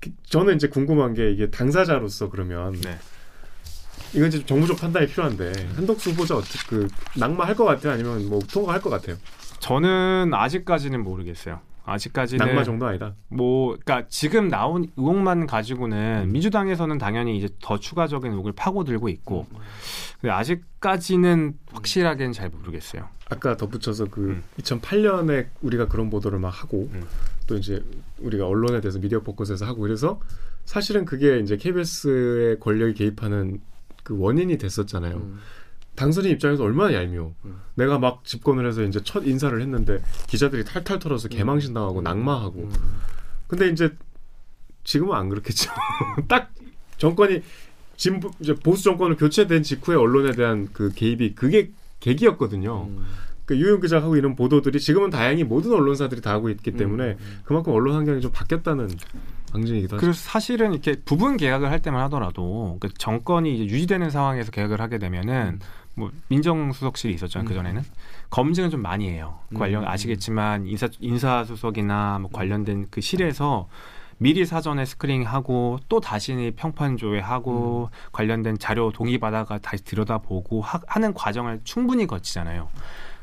[0.02, 2.98] 기- 저는 이제 궁금한 게 이게 당사자로서 그러면 네.
[4.16, 6.88] 이건 이제 정부적 판단이 필요한데 한덕수 후보자 어떻게 그
[7.18, 7.92] 낙마할 것 같아요?
[7.92, 9.16] 아니면 뭐 통과할 것 같아요?
[9.60, 11.60] 저는 아직까지는 모르겠어요.
[11.84, 13.14] 아직까지는 낙마 정도 아니다.
[13.28, 19.56] 뭐 그러니까 지금 나온 의혹만 가지고는 민주당에서는 당연히 이제 더 추가적인 의혹을 파고들고 있고 음.
[20.20, 23.08] 근데 아직까지는 확실하게는 잘 모르겠어요.
[23.28, 24.42] 아까 덧붙여서 그 음.
[24.60, 27.04] 2008년에 우리가 그런 보도를 막 하고 음.
[27.46, 27.84] 또 이제
[28.18, 30.20] 우리가 언론에 대해서 미디어 포커스에서 하고 그래서
[30.64, 33.60] 사실은 그게 이제 KBS의 권력이 개입하는
[34.07, 35.16] 그 원인이 됐었잖아요.
[35.16, 35.40] 음.
[35.96, 37.34] 당선인 입장에서 얼마나 얄미워.
[37.44, 37.61] 음.
[37.74, 42.61] 내가 막 집권을 해서 이제 첫 인사를 했는데 기자들이 탈탈 털어서 개망신 당하고 낙마하고.
[42.61, 42.72] 음.
[43.48, 43.96] 근데 이제
[44.84, 45.72] 지금은 안 그렇겠죠.
[46.28, 46.52] 딱
[46.98, 47.42] 정권이
[47.96, 52.86] 진보 이제 보수 정권을 교체된 직후에 언론에 대한 그 개입이 그게 계기였거든요.
[52.88, 53.04] 음.
[53.44, 57.40] 그 유영 기자 하고 이런 보도들이 지금은 다행히 모든 언론사들이 다 하고 있기 때문에 음.
[57.44, 58.88] 그만큼 언론 환경이 좀 바뀌었다는
[59.53, 59.97] 방증이기도.
[59.97, 65.61] 그래서 사실은 이렇게 부분 개혁을 할 때만 하더라도 그 정권이 유지되는 상황에서 개혁을 하게 되면은
[65.94, 67.49] 뭐 민정수석실이 있었잖아요 음.
[67.49, 67.82] 그 전에는
[68.30, 69.38] 검증을 좀 많이 해요.
[69.49, 69.88] 그 관련 음.
[69.88, 73.68] 아시겠지만 인사 인사수석이나 뭐 관련된 그 실에서
[74.18, 81.12] 미리 사전에 스크링하고 또 다시 평판 조회하고 관련된 자료 동의 받아가 다시 들여다보고 하, 하는
[81.12, 82.68] 과정을 충분히 거치잖아요.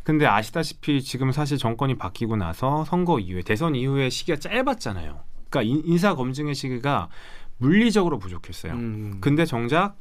[0.03, 5.32] 근데 아시다시피 지금 사실 정권이 바뀌고 나서 선거 이후에 대선 이후에 시기가 짧았잖아요.
[5.53, 7.09] 그러니까 인, 인사 검증의 시기가
[7.57, 8.73] 물리적으로 부족했어요.
[8.73, 9.17] 음.
[9.21, 9.95] 근데 정작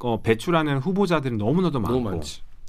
[0.00, 2.20] 어, 배출하는 후보자들은 너무나도 많고 너무.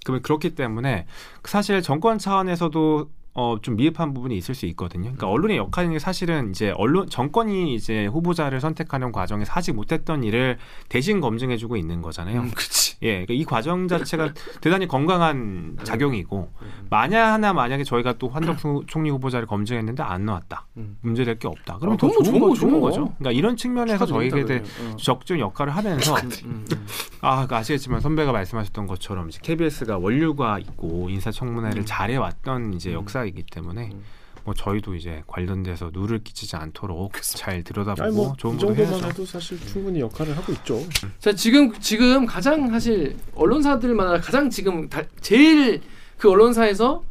[0.03, 1.05] 그러면 그렇기 때문에
[1.45, 3.09] 사실 정권 차원에서도
[3.39, 5.03] 어, 좀 미흡한 부분이 있을 수 있거든요.
[5.03, 10.57] 그러니까 언론의 역할이 사실은 이제 언론 정권이 이제 후보자를 선택하는 과정에서 하지 못했던 일을
[10.89, 12.41] 대신 검증해주고 있는 거잖아요.
[12.41, 12.97] 음, 그렇지.
[13.03, 16.87] 예, 그러니까 이 과정 자체가 대단히 건강한 작용이고 음.
[16.89, 20.97] 만약 하나 만약에 저희가 또 한덕수 총리 후보자를 검증했는데 안 나왔다, 음.
[21.01, 21.77] 문제될 게 없다.
[21.77, 22.81] 그러면 아, 더뭐 좋은, 거, 좋은 뭐.
[22.81, 23.13] 거죠.
[23.19, 24.95] 그러니까 이런 측면에서 저희에게 대 그래요.
[24.97, 26.17] 적극 역할을 하면서 어.
[26.17, 26.85] 음, 음, 음.
[27.21, 31.85] 아, 그 아시겠지만 선배가 말씀하셨던 것처럼 이제 KBS가 원류가 있고 인사청문회를 음.
[31.85, 32.95] 잘해왔던 이제 음.
[32.95, 34.03] 역사 이기 때문에 음.
[34.47, 39.07] 뭐 저희도 이제 관련돼서 누를 끼치지 않도록 잘 들여다보고 아니 뭐이 좋은 정도만 해야죠.
[39.07, 40.79] 해도 사실 충분히 역할을 하고 있죠.
[41.19, 45.81] 자 지금 지금 가장 사실 언론사들마다 가장 지금 다, 제일
[46.17, 47.03] 그 언론사에서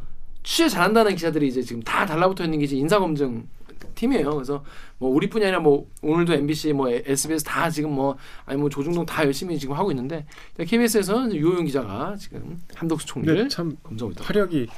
[0.43, 3.47] 취재 잘한다는 기자들이 이제 지금 다 달라붙어 있는 게 이제 인사검증
[3.97, 4.31] 팀이에요.
[4.31, 4.65] 그래서
[4.99, 9.25] 뭐 우리뿐이 아니라 뭐 오늘도 MBC 뭐 SBS 다 지금 뭐 아니 뭐 조중동 다
[9.25, 10.25] 열심히 지금 하고 있는데
[10.59, 14.25] KBS에서는 유호영 기자가 지금 한덕수 총리를 근데 참 검증하고 있다.
[14.25, 14.69] 화력이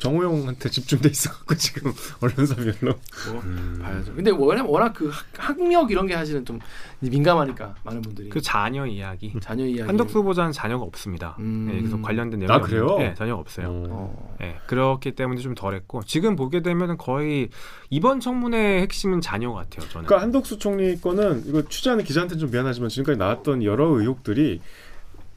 [0.00, 2.94] 정호영한테 집중돼 있어갖고 지금 언론사별로
[3.30, 3.78] 뭐 음.
[3.82, 4.14] 봐야죠.
[4.14, 6.58] 근데 워낙 워낙 그 학, 학력 이런 게 사실은 좀
[7.00, 9.32] 민감하니까 많은 분들이 그 자녀 이야기.
[9.40, 11.36] 자녀 이야기 한덕수 후보자는 자녀가 없습니다.
[11.38, 11.68] 음.
[11.70, 12.86] 네, 그래서 관련된 아, 내용이 그래요?
[12.86, 13.66] 없는데, 네, 전혀 없어요.
[13.68, 14.36] 어.
[14.40, 17.50] 네, 그렇기 때문에 좀 덜했고 지금 보게 되면 거의
[17.90, 19.86] 이번 청문회의 핵심은 자녀 같아요.
[19.90, 20.06] 저는.
[20.06, 24.60] 그러니까 한덕수 총리 거는 이거 취재하는 기자한테 좀 미안하지만 지금까지 나왔던 여러 의혹들이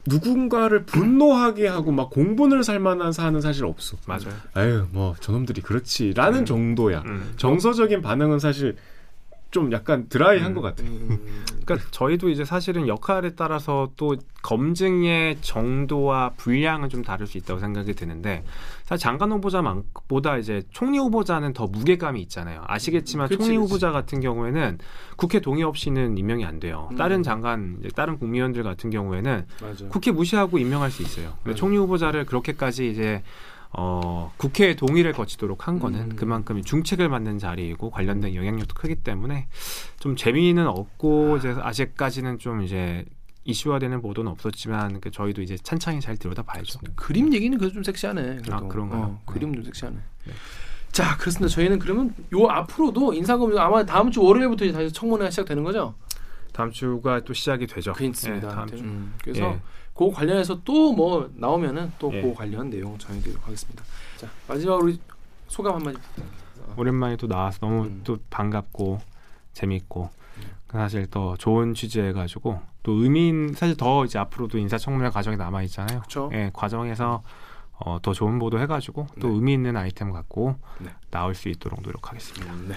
[0.06, 3.98] 누군가를 분노하게 하고 막 공분을 살 만한 사안은 사실 없어.
[4.06, 4.36] 맞아요.
[4.54, 6.46] 아유 뭐 저놈들이 그렇지라는 음.
[6.46, 7.04] 정도야.
[7.06, 7.34] 음.
[7.38, 8.76] 정서적인 반응은 사실
[9.54, 10.56] 좀 약간 드라이한 음.
[10.56, 10.84] 것 같아.
[10.84, 11.46] 음.
[11.64, 17.94] 그러니까 저희도 이제 사실은 역할에 따라서 또 검증의 정도와 분량은 좀 다를 수 있다고 생각이
[17.94, 18.44] 드는데
[18.94, 22.64] 사실 장관 후보자보다 이제 총리 후보자는 더 무게감이 있잖아요.
[22.68, 23.58] 아시겠지만 그치, 총리 그치.
[23.58, 24.78] 후보자 같은 경우에는
[25.18, 26.90] 국회 동의 없이는 임명이 안 돼요.
[26.92, 26.98] 음.
[26.98, 29.88] 다른 장관, 다른 국무위원들 같은 경우에는 맞아.
[29.88, 31.34] 국회 무시하고 임명할 수 있어요.
[31.44, 31.56] 근데.
[31.56, 33.24] 총리 후보자를 그렇게까지 이제
[33.76, 36.16] 어, 국회의 동의를 거치도록 한 거는 음.
[36.16, 39.48] 그만큼 중책을 맡는 자리이고 관련된 영향력도 크기 때문에
[40.00, 43.04] 좀 재미는 없고 이제 아직까지는 좀 이제
[43.46, 46.80] 이슈화되는 보도는 없었지만 그 저희도 이제 찬찬히 잘 들여다봐야죠.
[46.96, 48.22] 그림 얘기는 그래도 좀 섹시하네.
[48.38, 48.54] 그래도.
[48.56, 49.02] 아, 그런가요?
[49.02, 49.34] 어, 네.
[49.34, 49.98] 그림은 좀 섹시하네.
[50.92, 51.48] 자, 그렇습니다.
[51.54, 55.96] 저희는 그러면 요 앞으로도 인사검증 아마 다음 주 월요일부터 이제 다시 청문회가 시작되는 거죠?
[56.54, 57.94] 다음 주가 또 시작이 되죠.
[57.94, 58.50] 그렇습니다.
[58.50, 58.76] 예, 다음 주.
[58.84, 59.60] 음, 그래서 예.
[59.96, 62.34] 그 관련해서 또 뭐 나오면은 또그 예.
[62.34, 63.84] 관련 내용 전해드리도록 하겠습니다.
[64.18, 64.94] 자, 마지막으로
[65.48, 65.98] 소감 한마디.
[66.78, 68.02] 오랜만에 또 나와서 너무 음.
[68.04, 69.00] 또 반갑고
[69.54, 70.10] 재밌고
[70.72, 76.00] 사실 더 좋은 취재 해가지고 또 의미인 사실 더 이제 앞으로도 인사청문회 과정이 남아 있잖아요.
[76.00, 76.30] 그렇죠.
[76.34, 77.24] 예, 과정에서
[77.80, 79.34] 어, 더 좋은 보도 해가지고 또 네.
[79.34, 80.90] 의미 있는 아이템 갖고 네.
[81.10, 82.54] 나올 수 있도록 노력하겠습니다.
[82.68, 82.76] 네.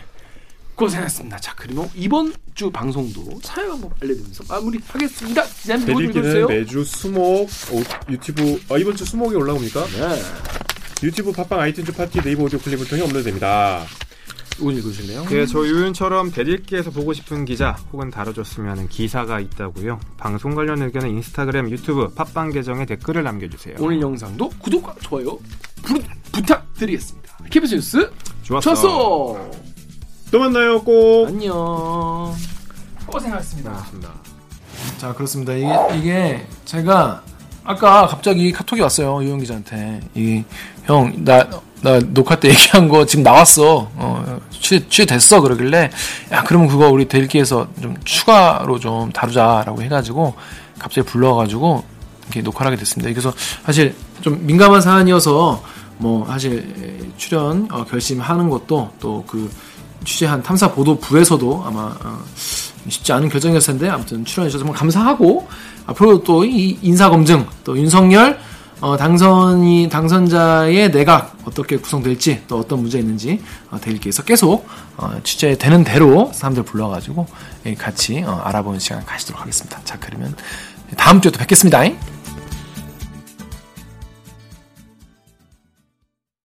[0.74, 1.38] 고생했습니다.
[1.38, 5.42] 자, 그리고 이번 주 방송도 사연 한번 알려드리면서 마무리하겠습니다.
[5.42, 6.46] 기자님 읽어주세요?
[6.46, 9.86] 매주 수목 오, 유튜브 아, 이번 주 수목이 올라옵니까?
[9.86, 10.22] 네.
[11.02, 13.84] 유튜브 팟빵 아이튠즈 팟티 네이버 오디오 클립을 통해 업로드됩니다.
[14.56, 15.26] 누구 읽어주실래요?
[15.32, 20.00] 예, 저 유윤처럼 댓읽기에서 보고 싶은 기자 혹은 다뤄줬으면 하는 기사가 있다고요.
[20.16, 23.76] 방송 관련 의견은 인스타그램, 유튜브, 팟빵 계정에 댓글을 남겨주세요.
[23.80, 25.38] 오늘 영상도 구독과 좋아요
[25.82, 26.00] 부,
[26.32, 27.36] 부탁드리겠습니다.
[27.50, 28.10] 크브스 뉴스
[28.42, 28.74] 좋았어.
[28.74, 29.50] 좋았어.
[30.30, 31.26] 또 만나요 꼭.
[31.28, 32.34] 안녕.
[33.06, 33.70] 고생하셨습니다.
[33.70, 34.12] 고맙습니다.
[34.98, 35.52] 자 그렇습니다.
[35.52, 37.22] 이게 이게 제가
[37.64, 40.44] 아까 갑자기 카톡이 왔어요 유영 기자한테 이
[40.88, 41.44] 형 나
[41.82, 45.90] 나 녹화 때 얘기한 거 지금 나왔어 어 취, 취됐어 그러길래
[46.32, 50.34] 야 그러면 그거 우리 델기에서 좀 추가로 좀 다루자라고 해가지고
[50.78, 51.84] 갑자기 불러가지고
[52.24, 53.10] 이렇게 녹화를 하게 됐습니다.
[53.10, 53.32] 그래서
[53.64, 55.62] 사실 좀 민감한 사안이어서
[55.98, 59.50] 뭐 사실 출연 어, 결심하는 것도 또 그
[60.04, 62.18] 취재한 탐사 보도 부에서도 아마 어,
[62.88, 65.48] 쉽지 않은 결정이었을 텐데 아무튼 출연해 주셔서 정말 감사하고
[65.86, 68.38] 앞으로 또 이 인사 검증 또 윤석열
[68.80, 75.84] 어, 당선이 당선자의 내각 어떻게 구성될지 또 어떤 문제 있는지 어, 대일기에서 계속 어, 취재되는
[75.84, 77.26] 대로 사람들 불러가지고
[77.66, 79.80] 예, 같이 어, 알아보는 시간 가지도록 하겠습니다.
[79.84, 80.34] 자 그러면
[80.96, 81.84] 다음 주에 또 뵙겠습니다.